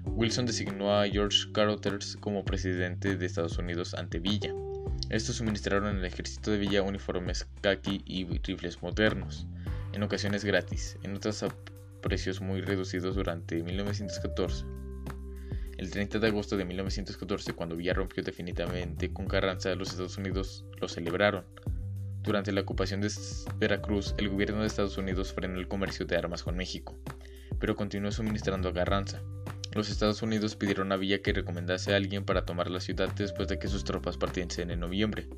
Wilson 0.04 0.46
designó 0.46 0.94
a 0.94 1.08
George 1.08 1.50
Carothers 1.52 2.16
como 2.16 2.44
presidente 2.44 3.16
de 3.16 3.26
Estados 3.26 3.58
Unidos 3.58 3.94
ante 3.94 4.18
Villa. 4.18 4.52
Estos 5.10 5.36
suministraron 5.36 5.96
al 5.96 6.04
ejército 6.04 6.50
de 6.50 6.58
Villa 6.58 6.82
uniformes 6.82 7.46
khaki 7.60 8.02
y 8.04 8.24
rifles 8.24 8.82
modernos, 8.82 9.46
en 9.92 10.02
ocasiones 10.02 10.44
gratis, 10.44 10.98
en 11.02 11.14
otras 11.14 11.42
a 11.42 11.48
precios 12.02 12.40
muy 12.40 12.60
reducidos 12.60 13.14
durante 13.14 13.62
1914. 13.62 14.64
El 15.78 15.90
30 15.90 16.18
de 16.18 16.26
agosto 16.28 16.56
de 16.56 16.64
1914, 16.64 17.54
cuando 17.54 17.76
Villa 17.76 17.94
rompió 17.94 18.22
definitivamente 18.22 19.12
con 19.12 19.26
Carranza, 19.26 19.74
los 19.74 19.90
Estados 19.90 20.18
Unidos 20.18 20.64
lo 20.80 20.88
celebraron. 20.88 21.44
Durante 22.22 22.52
la 22.52 22.60
ocupación 22.60 23.00
de 23.00 23.10
Veracruz, 23.58 24.14
el 24.18 24.28
gobierno 24.28 24.60
de 24.60 24.66
Estados 24.66 24.96
Unidos 24.96 25.32
frenó 25.32 25.58
el 25.58 25.66
comercio 25.66 26.06
de 26.06 26.16
armas 26.16 26.42
con 26.42 26.56
México, 26.56 26.96
pero 27.58 27.74
continuó 27.74 28.12
suministrando 28.12 28.68
a 28.68 28.72
Carranza. 28.72 29.20
Los 29.74 29.88
Estados 29.88 30.20
Unidos 30.20 30.54
pidieron 30.54 30.92
a 30.92 30.96
Villa 30.96 31.22
que 31.22 31.32
recomendase 31.32 31.92
a 31.92 31.96
alguien 31.96 32.26
para 32.26 32.44
tomar 32.44 32.70
la 32.70 32.80
ciudad 32.80 33.10
después 33.16 33.48
de 33.48 33.58
que 33.58 33.68
sus 33.68 33.84
tropas 33.84 34.18
partiesen 34.18 34.70
en 34.70 34.80
noviembre, 34.80 35.28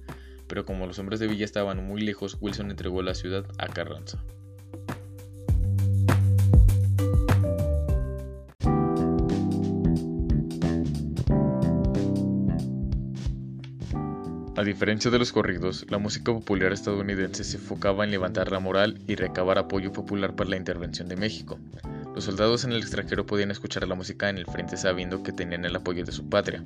pero 0.48 0.64
como 0.64 0.88
los 0.88 0.98
hombres 0.98 1.20
de 1.20 1.28
Villa 1.28 1.44
estaban 1.44 1.86
muy 1.86 2.00
lejos, 2.00 2.36
Wilson 2.40 2.72
entregó 2.72 3.00
la 3.02 3.14
ciudad 3.14 3.46
a 3.58 3.68
Carranza. 3.68 4.24
A 14.56 14.62
diferencia 14.62 15.10
de 15.12 15.18
los 15.18 15.32
corridos, 15.32 15.86
la 15.90 15.98
música 15.98 16.32
popular 16.32 16.72
estadounidense 16.72 17.44
se 17.44 17.56
enfocaba 17.56 18.04
en 18.04 18.10
levantar 18.10 18.50
la 18.50 18.60
moral 18.60 19.00
y 19.06 19.14
recabar 19.14 19.58
apoyo 19.58 19.92
popular 19.92 20.34
para 20.34 20.50
la 20.50 20.56
intervención 20.56 21.08
de 21.08 21.16
México. 21.16 21.58
Los 22.14 22.24
soldados 22.24 22.64
en 22.64 22.70
el 22.70 22.78
extranjero 22.78 23.26
podían 23.26 23.50
escuchar 23.50 23.88
la 23.88 23.96
música 23.96 24.28
en 24.28 24.38
el 24.38 24.46
frente 24.46 24.76
sabiendo 24.76 25.24
que 25.24 25.32
tenían 25.32 25.64
el 25.64 25.74
apoyo 25.74 26.04
de 26.04 26.12
su 26.12 26.28
patria. 26.28 26.62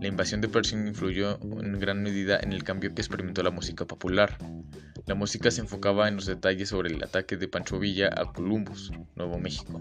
La 0.00 0.08
invasión 0.08 0.40
de 0.40 0.48
Pershing 0.48 0.88
influyó 0.88 1.38
en 1.40 1.78
gran 1.78 2.02
medida 2.02 2.40
en 2.42 2.52
el 2.52 2.64
cambio 2.64 2.92
que 2.92 3.00
experimentó 3.00 3.44
la 3.44 3.52
música 3.52 3.84
popular. 3.84 4.36
La 5.06 5.14
música 5.14 5.52
se 5.52 5.60
enfocaba 5.60 6.08
en 6.08 6.16
los 6.16 6.26
detalles 6.26 6.70
sobre 6.70 6.92
el 6.92 7.04
ataque 7.04 7.36
de 7.36 7.46
Pancho 7.46 7.78
Villa 7.78 8.10
a 8.16 8.32
Columbus, 8.32 8.90
Nuevo 9.14 9.38
México, 9.38 9.80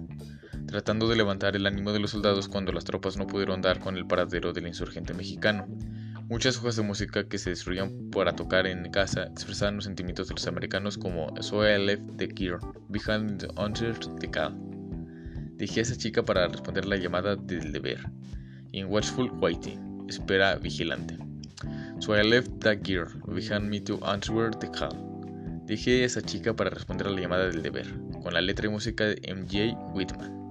tratando 0.67 1.09
de 1.09 1.15
levantar 1.15 1.55
el 1.55 1.65
ánimo 1.65 1.93
de 1.93 1.99
los 1.99 2.11
soldados 2.11 2.47
cuando 2.47 2.71
las 2.71 2.85
tropas 2.85 3.17
no 3.17 3.25
pudieron 3.25 3.63
dar 3.63 3.79
con 3.79 3.97
el 3.97 4.05
paradero 4.05 4.53
del 4.53 4.67
insurgente 4.67 5.15
mexicano. 5.15 5.67
Muchas 6.27 6.57
hojas 6.57 6.75
de 6.75 6.83
música 6.83 7.27
que 7.27 7.39
se 7.39 7.49
destruían 7.49 8.11
para 8.11 8.35
tocar 8.35 8.67
en 8.67 8.91
casa 8.91 9.23
expresaban 9.23 9.77
los 9.77 9.85
sentimientos 9.85 10.27
de 10.27 10.35
los 10.35 10.45
americanos 10.45 10.99
como 10.99 11.33
So 11.41 11.67
I 11.67 11.83
left 11.83 12.03
the 12.17 12.27
gear, 12.27 12.59
behind 12.89 13.39
the 13.39 13.47
answer 13.59 13.97
the 14.19 14.29
call. 14.29 14.70
Dejé 15.61 15.81
a 15.81 15.83
esa 15.83 15.95
chica 15.95 16.25
para 16.25 16.47
responder 16.47 16.85
la 16.85 16.97
llamada 16.97 17.35
del 17.35 17.71
deber. 17.71 17.99
In 18.71 18.87
watchful 18.87 19.29
waiting, 19.39 20.07
espera 20.09 20.55
vigilante. 20.55 21.19
So 21.99 22.17
I 22.17 22.23
left 22.23 22.49
the 22.61 22.75
gear, 22.77 23.09
behind 23.27 23.69
me 23.69 23.79
to 23.81 24.03
answer 24.03 24.49
the 24.57 24.71
call. 24.71 24.97
Dejé 25.67 26.01
a 26.01 26.05
esa 26.07 26.23
chica 26.23 26.55
para 26.55 26.71
responder 26.71 27.05
a 27.05 27.11
la 27.11 27.21
llamada 27.21 27.47
del 27.47 27.61
deber, 27.61 27.85
con 28.23 28.33
la 28.33 28.41
letra 28.41 28.65
y 28.65 28.69
música 28.69 29.05
de 29.05 29.21
M.J. 29.21 29.77
Whitman. 29.93 30.41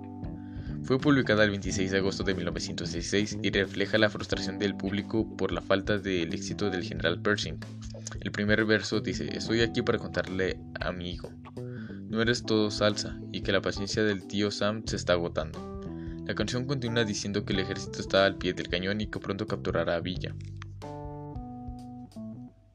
Fue 0.85 1.01
publicada 1.01 1.42
el 1.42 1.51
26 1.51 1.90
de 1.90 1.99
agosto 1.99 2.23
de 2.23 2.35
1916 2.35 3.38
y 3.42 3.51
refleja 3.51 3.99
la 3.99 4.11
frustración 4.11 4.61
del 4.61 4.77
público 4.77 5.29
por 5.37 5.51
la 5.51 5.61
falta 5.61 5.99
del 5.99 6.33
éxito 6.33 6.70
del 6.70 6.85
general 6.85 7.20
Pershing. 7.20 7.59
El 8.20 8.31
primer 8.31 8.64
verso 8.64 9.01
dice, 9.01 9.29
estoy 9.37 9.62
aquí 9.62 9.83
para 9.83 9.99
contarle 9.99 10.61
a 10.79 10.92
mi 10.92 11.11
hijo, 11.11 11.33
no 12.11 12.20
eres 12.20 12.42
todo 12.42 12.73
salsa 12.73 13.16
y 13.31 13.42
que 13.42 13.53
la 13.53 13.62
paciencia 13.62 14.03
del 14.03 14.27
tío 14.27 14.51
Sam 14.51 14.83
se 14.85 14.96
está 14.96 15.12
agotando. 15.12 15.81
La 16.27 16.35
canción 16.35 16.66
continúa 16.66 17.05
diciendo 17.05 17.44
que 17.44 17.53
el 17.53 17.61
ejército 17.61 18.01
está 18.01 18.25
al 18.25 18.37
pie 18.37 18.53
del 18.53 18.68
cañón 18.68 19.01
y 19.01 19.07
que 19.07 19.20
pronto 19.20 19.46
capturará 19.46 19.94
a 19.94 20.01
Villa. 20.01 20.35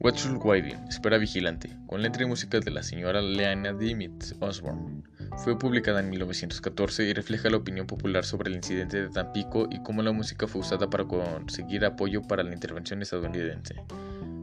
Watchful 0.00 0.38
Waiting, 0.42 0.78
Espera 0.88 1.18
Vigilante, 1.18 1.76
con 1.86 2.00
letra 2.00 2.22
y 2.22 2.26
música 2.26 2.60
de 2.60 2.70
la 2.70 2.82
señora 2.82 3.20
Leanna 3.20 3.74
Dimitz 3.74 4.34
Osborne. 4.40 5.02
Fue 5.44 5.58
publicada 5.58 6.00
en 6.00 6.08
1914 6.08 7.04
y 7.04 7.12
refleja 7.12 7.50
la 7.50 7.58
opinión 7.58 7.86
popular 7.86 8.24
sobre 8.24 8.48
el 8.48 8.56
incidente 8.56 9.02
de 9.02 9.10
Tampico 9.10 9.68
y 9.70 9.82
cómo 9.82 10.02
la 10.02 10.12
música 10.12 10.46
fue 10.46 10.62
usada 10.62 10.88
para 10.88 11.04
conseguir 11.04 11.84
apoyo 11.84 12.22
para 12.22 12.42
la 12.42 12.54
intervención 12.54 13.02
estadounidense. 13.02 13.74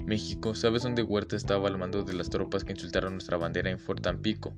México, 0.06 0.54
¿sabes 0.54 0.84
dónde 0.84 1.02
Huerta 1.02 1.36
estaba 1.36 1.68
al 1.68 1.78
mando 1.78 2.04
de 2.04 2.13
las 2.13 2.30
tropas 2.30 2.63
que 2.63 2.74
insultaron 2.74 3.13
nuestra 3.13 3.38
bandera 3.38 3.70
en 3.70 3.80
Fort 3.80 4.02
Tampico? 4.02 4.54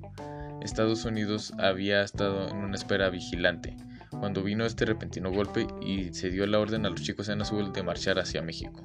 Estados 0.60 1.04
Unidos 1.04 1.52
había 1.58 2.02
estado 2.02 2.48
en 2.48 2.56
una 2.56 2.74
espera 2.74 3.08
vigilante 3.10 3.76
cuando 4.10 4.42
vino 4.42 4.64
este 4.64 4.84
repentino 4.84 5.30
golpe 5.30 5.66
y 5.80 6.12
se 6.12 6.30
dio 6.30 6.46
la 6.46 6.58
orden 6.58 6.86
a 6.86 6.90
los 6.90 7.02
chicos 7.02 7.28
en 7.28 7.42
azul 7.42 7.72
de 7.72 7.82
marchar 7.82 8.18
hacia 8.18 8.42
México. 8.42 8.84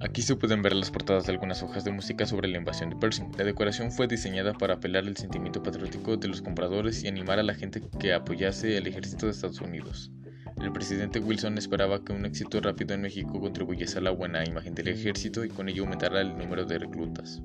Aquí 0.00 0.22
se 0.22 0.36
pueden 0.36 0.62
ver 0.62 0.74
las 0.74 0.90
portadas 0.90 1.26
de 1.26 1.32
algunas 1.32 1.62
hojas 1.62 1.84
de 1.84 1.90
música 1.90 2.26
sobre 2.26 2.48
la 2.48 2.58
invasión 2.58 2.90
de 2.90 2.96
Pershing. 2.96 3.32
La 3.38 3.44
decoración 3.44 3.90
fue 3.90 4.06
diseñada 4.06 4.52
para 4.52 4.74
apelar 4.74 5.04
el 5.04 5.16
sentimiento 5.16 5.62
patriótico 5.62 6.16
de 6.16 6.28
los 6.28 6.42
compradores 6.42 7.02
y 7.02 7.08
animar 7.08 7.38
a 7.38 7.42
la 7.42 7.54
gente 7.54 7.82
que 7.98 8.12
apoyase 8.12 8.76
al 8.76 8.86
ejército 8.86 9.26
de 9.26 9.32
Estados 9.32 9.60
Unidos. 9.60 10.10
El 10.60 10.72
presidente 10.72 11.18
Wilson 11.18 11.58
esperaba 11.58 12.04
que 12.04 12.12
un 12.12 12.24
éxito 12.24 12.60
rápido 12.60 12.94
en 12.94 13.02
México 13.02 13.40
contribuyese 13.40 13.98
a 13.98 14.02
la 14.02 14.10
buena 14.10 14.44
imagen 14.44 14.74
del 14.74 14.88
ejército 14.88 15.44
y 15.44 15.48
con 15.48 15.68
ello 15.68 15.82
aumentara 15.82 16.20
el 16.20 16.36
número 16.36 16.64
de 16.64 16.78
reclutas. 16.78 17.42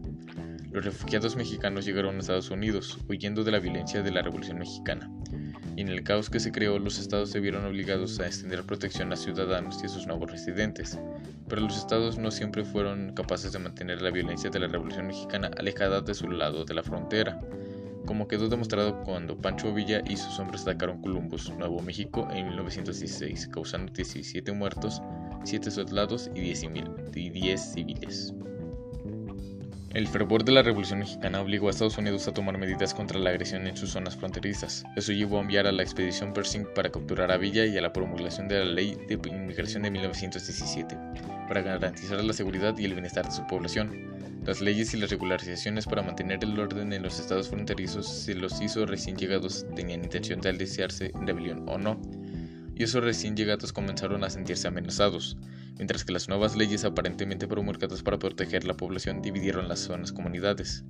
Los 0.72 0.86
refugiados 0.86 1.36
mexicanos 1.36 1.86
llegaron 1.86 2.16
a 2.16 2.20
Estados 2.20 2.52
Unidos, 2.52 3.00
huyendo 3.10 3.44
de 3.44 3.52
la 3.52 3.60
violencia 3.60 4.04
de 4.04 4.12
la 4.12 4.22
Revolución 4.22 4.60
Mexicana 4.60 5.10
y 5.80 5.82
en 5.82 5.88
el 5.88 6.04
caos 6.04 6.30
que 6.30 6.42
se 6.42 6.52
creó 6.52 6.78
los 6.78 7.00
estados 7.00 7.30
se 7.30 7.40
vieron 7.40 7.66
obligados 7.66 8.20
a 8.20 8.26
extender 8.26 8.64
protección 8.64 9.14
a 9.14 9.16
ciudadanos 9.16 9.82
y 9.82 9.86
a 9.86 9.90
sus 9.90 10.08
nuevos 10.08 10.30
residentes, 10.30 11.00
pero 11.48 11.62
los 11.62 11.78
estados 11.78 12.18
no 12.18 12.32
siempre 12.32 12.66
fueron 12.66 13.14
capaces 13.14 13.54
de 13.54 13.60
mantener 13.60 14.02
la 14.02 14.12
violencia 14.12 14.50
de 14.50 14.60
la 14.60 14.68
Revolución 14.68 15.08
Mexicana 15.08 15.50
alejada 15.58 16.02
de 16.02 16.14
su 16.14 16.30
lado 16.30 16.66
de 16.66 16.74
la 16.74 16.84
frontera, 16.84 17.40
como 18.06 18.28
quedó 18.28 18.50
demostrado 18.50 19.04
cuando 19.04 19.38
Pancho 19.38 19.74
Villa 19.74 20.02
y 20.08 20.18
sus 20.18 20.40
hombres 20.40 20.64
atacaron 20.64 21.02
Columbus, 21.02 21.52
Nuevo 21.58 21.82
México, 21.82 22.28
en 22.32 22.48
1916, 22.48 23.48
causando 23.48 23.92
17 23.92 24.52
muertos, 24.52 25.02
7 25.44 25.72
soldados 25.72 26.30
y 26.36 26.42
10 26.42 27.62
civiles. 27.74 28.34
El 29.94 30.08
fervor 30.08 30.44
de 30.44 30.52
la 30.52 30.62
Revolución 30.62 31.00
Mexicana 31.00 31.42
obligó 31.42 31.66
a 31.68 31.72
Estados 31.72 31.98
Unidos 31.98 32.28
a 32.28 32.34
tomar 32.34 32.60
medidas 32.60 32.94
contra 32.94 33.18
la 33.18 33.32
agresión 33.32 33.66
en 33.66 33.76
sus 33.76 33.90
zonas 33.90 34.16
fronterizas. 34.16 34.84
Eso 34.96 35.14
llevó 35.14 35.40
a 35.40 35.42
enviar 35.42 35.66
a 35.66 35.72
la 35.72 35.82
expedición 35.82 36.32
Pershing 36.32 36.68
para 36.76 36.92
capturar 36.92 37.32
a 37.32 37.38
Villa 37.38 37.66
y 37.66 37.76
a 37.76 37.82
la 37.82 37.92
promulgación 37.92 38.48
de 38.48 38.60
la 38.60 38.66
Ley 38.66 38.96
de 39.08 39.16
Inmigración 39.16 39.82
de 39.82 39.90
1917, 39.90 40.96
para 41.48 41.64
garantizar 41.64 42.24
la 42.24 42.34
seguridad 42.34 42.78
y 42.78 42.86
el 42.86 42.94
bienestar 42.94 43.26
de 43.26 43.32
su 43.32 43.48
población. 43.48 44.19
Las 44.50 44.62
leyes 44.62 44.96
y 44.96 44.98
las 44.98 45.12
regularizaciones 45.12 45.86
para 45.86 46.02
mantener 46.02 46.44
el 46.44 46.60
orden 46.60 46.92
en 46.92 47.04
los 47.04 47.20
estados 47.20 47.50
fronterizos 47.50 48.08
se 48.08 48.34
los 48.34 48.60
hizo 48.62 48.84
recién 48.88 49.16
llegados 49.16 49.64
tenían 49.76 50.04
intención 50.04 50.42
de 50.42 50.50
aliciarse 50.50 51.12
en 51.14 51.28
rebelión 51.28 51.70
o 51.70 51.78
no, 51.78 52.02
y 52.74 52.82
esos 52.82 53.04
recién 53.04 53.38
llegados 53.38 53.72
comenzaron 53.72 54.24
a 54.24 54.30
sentirse 54.32 54.68
amenazados 54.68 55.38
mientras 55.76 56.04
que 56.04 56.14
las 56.14 56.30
nuevas 56.30 56.56
leyes 56.56 56.84
aparentemente 56.84 57.48
promulgadas 57.48 58.02
para 58.02 58.18
proteger 58.18 58.64
la 58.64 58.74
población 58.74 59.22
dividieron 59.22 59.68
las 59.68 59.82
zonas 59.82 60.12
comunidades. 60.12 60.84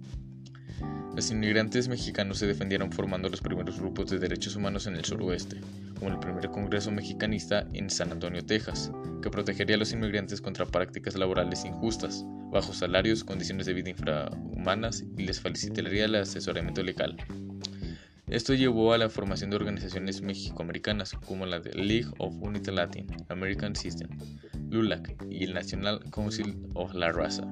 Los 1.15 1.31
inmigrantes 1.31 1.87
mexicanos 1.87 2.37
se 2.37 2.47
defendieron 2.47 2.91
formando 2.91 3.29
los 3.29 3.41
primeros 3.41 3.79
grupos 3.79 4.09
de 4.09 4.19
derechos 4.19 4.55
humanos 4.55 4.87
en 4.87 4.95
el 4.95 5.03
suroeste, 5.03 5.59
como 5.97 6.11
el 6.11 6.19
primer 6.19 6.49
Congreso 6.49 6.91
Mexicanista 6.91 7.67
en 7.73 7.89
San 7.89 8.11
Antonio, 8.11 8.45
Texas, 8.45 8.91
que 9.21 9.29
protegería 9.29 9.75
a 9.75 9.79
los 9.79 9.91
inmigrantes 9.91 10.39
contra 10.39 10.65
prácticas 10.65 11.15
laborales 11.15 11.65
injustas, 11.65 12.23
bajos 12.51 12.77
salarios, 12.77 13.23
condiciones 13.23 13.65
de 13.65 13.73
vida 13.73 13.89
infrahumanas 13.89 15.03
y 15.17 15.23
les 15.23 15.41
facilitaría 15.41 16.05
el 16.05 16.15
asesoramiento 16.15 16.83
legal. 16.83 17.17
Esto 18.27 18.53
llevó 18.53 18.93
a 18.93 18.99
la 18.99 19.09
formación 19.09 19.49
de 19.49 19.55
organizaciones 19.55 20.21
mexicoamericanas 20.21 21.13
como 21.13 21.47
la 21.47 21.59
League 21.73 22.11
of 22.19 22.35
Unity 22.39 22.71
Latin 22.71 23.07
American 23.29 23.75
System, 23.75 24.09
LULAC 24.69 25.15
y 25.29 25.45
el 25.45 25.55
National 25.55 25.99
Council 26.11 26.55
of 26.75 26.93
la 26.93 27.11
Raza, 27.11 27.43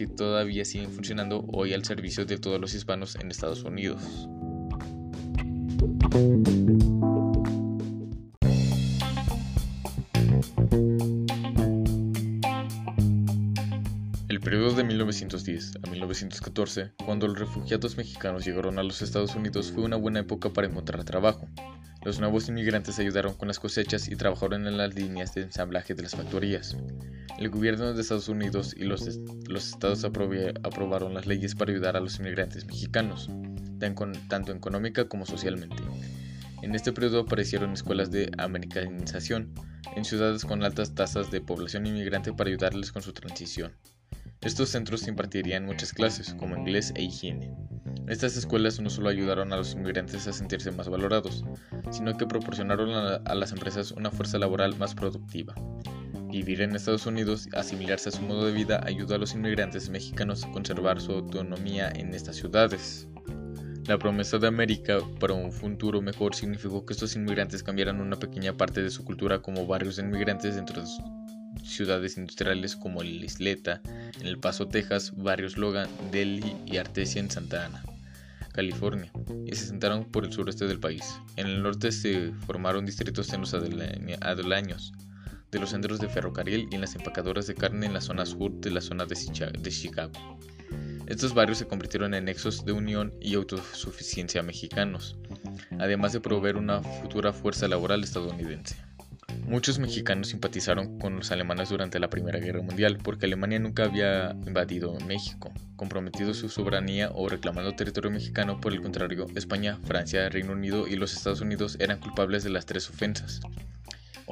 que 0.00 0.06
todavía 0.06 0.64
siguen 0.64 0.90
funcionando 0.90 1.44
hoy 1.52 1.74
al 1.74 1.84
servicio 1.84 2.24
de 2.24 2.38
todos 2.38 2.58
los 2.58 2.72
hispanos 2.72 3.16
en 3.16 3.30
Estados 3.30 3.64
Unidos. 3.64 4.00
El 14.28 14.40
periodo 14.40 14.74
de 14.74 14.84
1910 14.84 15.72
a 15.82 15.90
1914, 15.90 16.92
cuando 17.04 17.28
los 17.28 17.38
refugiados 17.38 17.98
mexicanos 17.98 18.46
llegaron 18.46 18.78
a 18.78 18.82
los 18.82 19.02
Estados 19.02 19.34
Unidos, 19.34 19.70
fue 19.70 19.84
una 19.84 19.96
buena 19.96 20.20
época 20.20 20.50
para 20.50 20.66
encontrar 20.66 21.04
trabajo. 21.04 21.46
Los 22.02 22.18
nuevos 22.18 22.48
inmigrantes 22.48 22.98
ayudaron 22.98 23.34
con 23.34 23.48
las 23.48 23.58
cosechas 23.58 24.08
y 24.08 24.16
trabajaron 24.16 24.66
en 24.66 24.78
las 24.78 24.94
líneas 24.94 25.34
de 25.34 25.42
ensamblaje 25.42 25.94
de 25.94 26.02
las 26.02 26.16
factorías. 26.16 26.74
El 27.38 27.50
gobierno 27.50 27.92
de 27.92 28.00
Estados 28.00 28.30
Unidos 28.30 28.74
y 28.74 28.84
los, 28.84 29.06
estados 29.06 30.04
aprobaron 30.04 31.12
las 31.12 31.26
leyes 31.26 31.54
para 31.54 31.72
ayudar 31.72 31.98
a 31.98 32.00
los 32.00 32.18
inmigrantes 32.18 32.64
mexicanos, 32.64 33.28
tanto 34.28 34.52
económica 34.52 35.08
como 35.08 35.26
socialmente. 35.26 35.76
En 36.62 36.74
este 36.74 36.92
periodo 36.92 37.20
aparecieron 37.20 37.72
escuelas 37.72 38.10
de 38.10 38.30
americanización 38.38 39.52
en 39.94 40.04
ciudades 40.04 40.44
con 40.44 40.62
altas 40.62 40.94
tasas 40.94 41.30
de 41.30 41.40
población 41.40 41.86
inmigrante 41.86 42.32
para 42.32 42.48
ayudarles 42.48 42.92
con 42.92 43.02
su 43.02 43.12
transición. 43.12 43.72
Estos 44.42 44.70
centros 44.70 45.06
impartirían 45.06 45.66
muchas 45.66 45.92
clases, 45.92 46.32
como 46.32 46.56
inglés 46.56 46.94
e 46.96 47.02
higiene. 47.02 47.54
Estas 48.08 48.38
escuelas 48.38 48.80
no 48.80 48.88
solo 48.88 49.10
ayudaron 49.10 49.52
a 49.52 49.58
los 49.58 49.74
inmigrantes 49.74 50.26
a 50.26 50.32
sentirse 50.32 50.70
más 50.70 50.88
valorados, 50.88 51.44
sino 51.90 52.16
que 52.16 52.26
proporcionaron 52.26 52.90
a, 52.90 53.34
las 53.34 53.52
empresas 53.52 53.92
una 53.92 54.10
fuerza 54.10 54.38
laboral 54.38 54.78
más 54.78 54.94
productiva. 54.94 55.54
Vivir 56.30 56.62
en 56.62 56.74
Estados 56.74 57.04
Unidos, 57.04 57.50
asimilarse 57.52 58.08
a 58.08 58.12
su 58.12 58.22
modo 58.22 58.46
de 58.46 58.52
vida, 58.52 58.80
ayudó 58.86 59.16
a 59.16 59.18
los 59.18 59.34
inmigrantes 59.34 59.90
mexicanos 59.90 60.42
a 60.42 60.50
conservar 60.52 61.02
su 61.02 61.12
autonomía 61.12 61.92
en 61.94 62.14
estas 62.14 62.36
ciudades. 62.36 63.08
La 63.88 63.98
promesa 63.98 64.38
de 64.38 64.46
América 64.46 65.00
para 65.18 65.34
un 65.34 65.52
futuro 65.52 66.00
mejor 66.00 66.34
significó 66.34 66.86
que 66.86 66.94
estos 66.94 67.14
inmigrantes 67.14 67.62
cambiaran 67.62 68.00
una 68.00 68.16
pequeña 68.16 68.56
parte 68.56 68.82
de 68.82 68.88
su 68.88 69.04
cultura 69.04 69.42
como 69.42 69.66
barrios 69.66 69.96
de 69.96 70.02
inmigrantes 70.04 70.54
dentro 70.54 70.80
de 70.80 70.86
ciudades 71.64 72.16
industriales 72.16 72.76
como 72.76 73.02
el 73.02 73.24
Isleta, 73.24 73.80
en 74.20 74.26
El 74.26 74.38
Paso, 74.38 74.68
Texas, 74.68 75.12
barrios 75.16 75.56
Logan, 75.56 75.88
Delhi 76.10 76.56
y 76.66 76.76
Artesia 76.76 77.20
en 77.20 77.30
Santa 77.30 77.66
Ana, 77.66 77.84
California, 78.52 79.12
y 79.46 79.54
se 79.54 79.66
sentaron 79.66 80.04
por 80.04 80.24
el 80.24 80.32
sureste 80.32 80.66
del 80.66 80.80
país. 80.80 81.04
En 81.36 81.46
el 81.46 81.62
norte 81.62 81.92
se 81.92 82.32
formaron 82.46 82.86
distritos 82.86 83.32
en 83.32 83.40
los 83.40 83.54
adolaños 83.54 84.92
de 85.50 85.58
los 85.58 85.70
centros 85.70 85.98
de 86.00 86.08
ferrocarril 86.08 86.68
y 86.70 86.74
en 86.74 86.80
las 86.80 86.94
empacadoras 86.94 87.46
de 87.46 87.54
carne 87.54 87.86
en 87.86 87.94
la 87.94 88.00
zona 88.00 88.24
sur 88.24 88.52
de 88.60 88.70
la 88.70 88.80
zona 88.80 89.06
de 89.06 89.70
Chicago. 89.70 90.12
Estos 91.06 91.34
barrios 91.34 91.58
se 91.58 91.66
convirtieron 91.66 92.14
en 92.14 92.26
nexos 92.26 92.64
de 92.64 92.70
unión 92.70 93.12
y 93.20 93.34
autosuficiencia 93.34 94.44
mexicanos, 94.44 95.16
además 95.80 96.12
de 96.12 96.20
proveer 96.20 96.56
una 96.56 96.82
futura 96.82 97.32
fuerza 97.32 97.66
laboral 97.66 98.04
estadounidense. 98.04 98.76
Muchos 99.46 99.78
mexicanos 99.78 100.28
simpatizaron 100.28 100.98
con 100.98 101.16
los 101.16 101.30
alemanes 101.32 101.70
durante 101.70 101.98
la 101.98 102.08
Primera 102.08 102.38
Guerra 102.38 102.62
Mundial 102.62 102.98
porque 103.02 103.26
Alemania 103.26 103.58
nunca 103.58 103.84
había 103.84 104.30
invadido 104.46 104.96
México, 105.06 105.52
comprometido 105.76 106.34
su 106.34 106.48
soberanía 106.48 107.10
o 107.12 107.28
reclamando 107.28 107.74
territorio 107.74 108.10
mexicano. 108.10 108.60
Por 108.60 108.72
el 108.72 108.80
contrario, 108.80 109.26
España, 109.34 109.78
Francia, 109.84 110.28
Reino 110.28 110.52
Unido 110.52 110.86
y 110.86 110.96
los 110.96 111.14
Estados 111.14 111.40
Unidos 111.40 111.76
eran 111.80 111.98
culpables 112.00 112.44
de 112.44 112.50
las 112.50 112.66
tres 112.66 112.88
ofensas. 112.88 113.40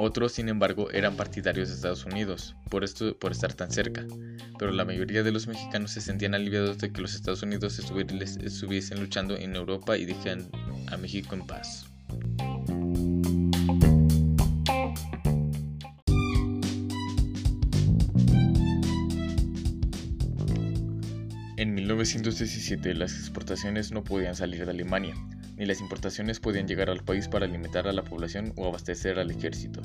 Otros, 0.00 0.30
sin 0.30 0.48
embargo, 0.48 0.92
eran 0.92 1.16
partidarios 1.16 1.68
de 1.68 1.74
Estados 1.74 2.04
Unidos, 2.04 2.54
por, 2.70 2.84
esto, 2.84 3.18
por 3.18 3.32
estar 3.32 3.52
tan 3.54 3.72
cerca, 3.72 4.06
pero 4.56 4.70
la 4.70 4.84
mayoría 4.84 5.24
de 5.24 5.32
los 5.32 5.48
mexicanos 5.48 5.90
se 5.90 6.00
sentían 6.00 6.36
aliviados 6.36 6.78
de 6.78 6.92
que 6.92 7.00
los 7.00 7.14
Estados 7.14 7.42
Unidos 7.42 7.80
estuviesen 7.80 9.00
luchando 9.00 9.36
en 9.36 9.56
Europa 9.56 9.98
y 9.98 10.04
dejaran 10.04 10.48
a 10.86 10.96
México 10.96 11.34
en 11.34 11.44
paz. 11.44 11.86
En 21.58 21.74
1917 21.74 22.94
las 22.94 23.18
exportaciones 23.18 23.90
no 23.90 24.04
podían 24.04 24.36
salir 24.36 24.64
de 24.64 24.70
Alemania, 24.70 25.16
ni 25.56 25.66
las 25.66 25.80
importaciones 25.80 26.38
podían 26.38 26.68
llegar 26.68 26.88
al 26.88 27.02
país 27.02 27.26
para 27.26 27.46
alimentar 27.46 27.88
a 27.88 27.92
la 27.92 28.04
población 28.04 28.52
o 28.54 28.68
abastecer 28.68 29.18
al 29.18 29.32
ejército. 29.32 29.82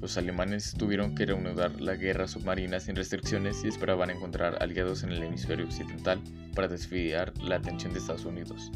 Los 0.00 0.16
alemanes 0.16 0.72
tuvieron 0.72 1.14
que 1.14 1.26
reanudar 1.26 1.78
la 1.82 1.96
guerra 1.96 2.28
submarina 2.28 2.80
sin 2.80 2.96
restricciones 2.96 3.62
y 3.62 3.68
esperaban 3.68 4.08
encontrar 4.08 4.62
aliados 4.62 5.02
en 5.02 5.12
el 5.12 5.22
hemisferio 5.22 5.66
occidental 5.66 6.18
para 6.54 6.68
desviar 6.68 7.36
la 7.42 7.56
atención 7.56 7.92
de 7.92 7.98
Estados 7.98 8.24
Unidos. 8.24 8.72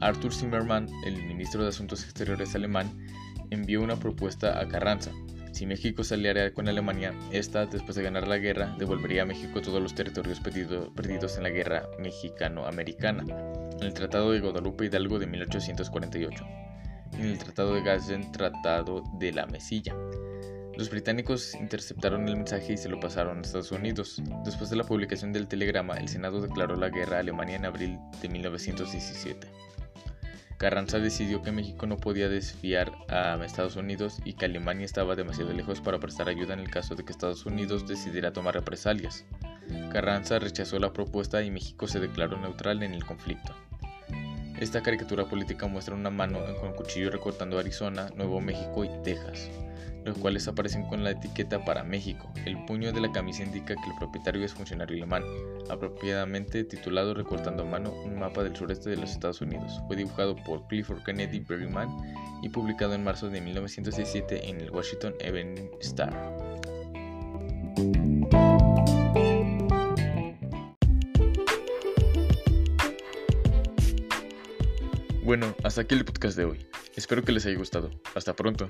Arthur 0.00 0.32
Zimmermann, 0.32 0.88
el 1.04 1.16
ministro 1.16 1.64
de 1.64 1.70
Asuntos 1.70 2.04
Exteriores 2.04 2.54
alemán, 2.54 2.88
envió 3.50 3.82
una 3.82 3.96
propuesta 3.96 4.60
a 4.60 4.68
Carranza, 4.68 5.10
si 5.54 5.66
México 5.66 6.02
saliera 6.02 6.52
con 6.52 6.68
Alemania, 6.68 7.14
esta, 7.30 7.66
después 7.66 7.94
de 7.94 8.02
ganar 8.02 8.26
la 8.26 8.38
guerra, 8.38 8.74
devolvería 8.76 9.22
a 9.22 9.26
México 9.26 9.62
todos 9.62 9.80
los 9.80 9.94
territorios 9.94 10.40
perdidos 10.40 11.36
en 11.36 11.44
la 11.44 11.50
guerra 11.50 11.88
mexicano-americana, 12.00 13.24
en 13.78 13.82
el 13.82 13.94
Tratado 13.94 14.32
de 14.32 14.40
Guadalupe 14.40 14.86
Hidalgo 14.86 15.20
de 15.20 15.28
1848, 15.28 16.44
y 17.12 17.20
en 17.20 17.26
el 17.28 17.38
Tratado 17.38 17.74
de 17.74 17.82
Gazen, 17.82 18.32
Tratado 18.32 19.04
de 19.20 19.32
la 19.32 19.46
Mesilla. 19.46 19.94
Los 20.76 20.90
británicos 20.90 21.54
interceptaron 21.54 22.28
el 22.28 22.36
mensaje 22.36 22.72
y 22.72 22.76
se 22.76 22.88
lo 22.88 22.98
pasaron 22.98 23.38
a 23.38 23.42
Estados 23.42 23.70
Unidos. 23.70 24.20
Después 24.44 24.70
de 24.70 24.76
la 24.76 24.82
publicación 24.82 25.32
del 25.32 25.46
telegrama, 25.46 25.96
el 25.98 26.08
Senado 26.08 26.40
declaró 26.40 26.74
la 26.74 26.88
guerra 26.88 27.18
a 27.18 27.20
Alemania 27.20 27.54
en 27.54 27.64
abril 27.64 27.98
de 28.20 28.28
1917. 28.28 29.46
Carranza 30.58 30.98
decidió 30.98 31.42
que 31.42 31.52
México 31.52 31.86
no 31.86 31.96
podía 31.96 32.28
desfiar 32.28 32.92
a 33.08 33.38
Estados 33.44 33.76
Unidos 33.76 34.20
y 34.24 34.34
que 34.34 34.44
Alemania 34.44 34.84
estaba 34.84 35.16
demasiado 35.16 35.52
lejos 35.52 35.80
para 35.80 35.98
prestar 35.98 36.28
ayuda 36.28 36.54
en 36.54 36.60
el 36.60 36.70
caso 36.70 36.94
de 36.94 37.04
que 37.04 37.12
Estados 37.12 37.44
Unidos 37.44 37.86
decidiera 37.86 38.32
tomar 38.32 38.54
represalias. 38.54 39.24
Carranza 39.92 40.38
rechazó 40.38 40.78
la 40.78 40.92
propuesta 40.92 41.42
y 41.42 41.50
México 41.50 41.88
se 41.88 42.00
declaró 42.00 42.38
neutral 42.38 42.82
en 42.82 42.94
el 42.94 43.04
conflicto. 43.04 43.54
Esta 44.60 44.82
caricatura 44.82 45.24
política 45.26 45.66
muestra 45.66 45.94
una 45.94 46.10
mano 46.10 46.38
con 46.60 46.74
cuchillo 46.74 47.10
recortando 47.10 47.58
Arizona, 47.58 48.10
Nuevo 48.16 48.40
México 48.40 48.84
y 48.84 48.88
Texas 49.02 49.50
los 50.04 50.18
cuales 50.18 50.46
aparecen 50.48 50.86
con 50.86 51.02
la 51.02 51.12
etiqueta 51.12 51.64
para 51.64 51.82
México. 51.82 52.30
El 52.44 52.64
puño 52.66 52.92
de 52.92 53.00
la 53.00 53.10
camisa 53.12 53.42
indica 53.42 53.74
que 53.74 53.90
el 53.90 53.96
propietario 53.98 54.44
es 54.44 54.52
funcionario 54.52 54.96
alemán, 54.96 55.24
apropiadamente 55.70 56.64
titulado 56.64 57.14
Recortando 57.14 57.62
a 57.62 57.66
mano 57.66 57.92
un 57.92 58.18
mapa 58.18 58.42
del 58.42 58.54
sureste 58.54 58.90
de 58.90 58.96
los 58.96 59.10
Estados 59.10 59.40
Unidos. 59.40 59.80
Fue 59.86 59.96
dibujado 59.96 60.36
por 60.36 60.66
Clifford 60.68 61.02
Kennedy 61.04 61.40
Berryman 61.40 61.88
y 62.42 62.48
publicado 62.48 62.94
en 62.94 63.04
marzo 63.04 63.30
de 63.30 63.40
1917 63.40 64.48
en 64.48 64.60
el 64.60 64.70
Washington 64.70 65.14
Evening 65.20 65.68
Star. 65.80 66.12
Bueno, 75.24 75.54
hasta 75.64 75.80
aquí 75.80 75.94
el 75.94 76.04
podcast 76.04 76.36
de 76.36 76.44
hoy. 76.44 76.66
Espero 76.96 77.22
que 77.22 77.32
les 77.32 77.46
haya 77.46 77.56
gustado. 77.56 77.90
Hasta 78.14 78.36
pronto. 78.36 78.68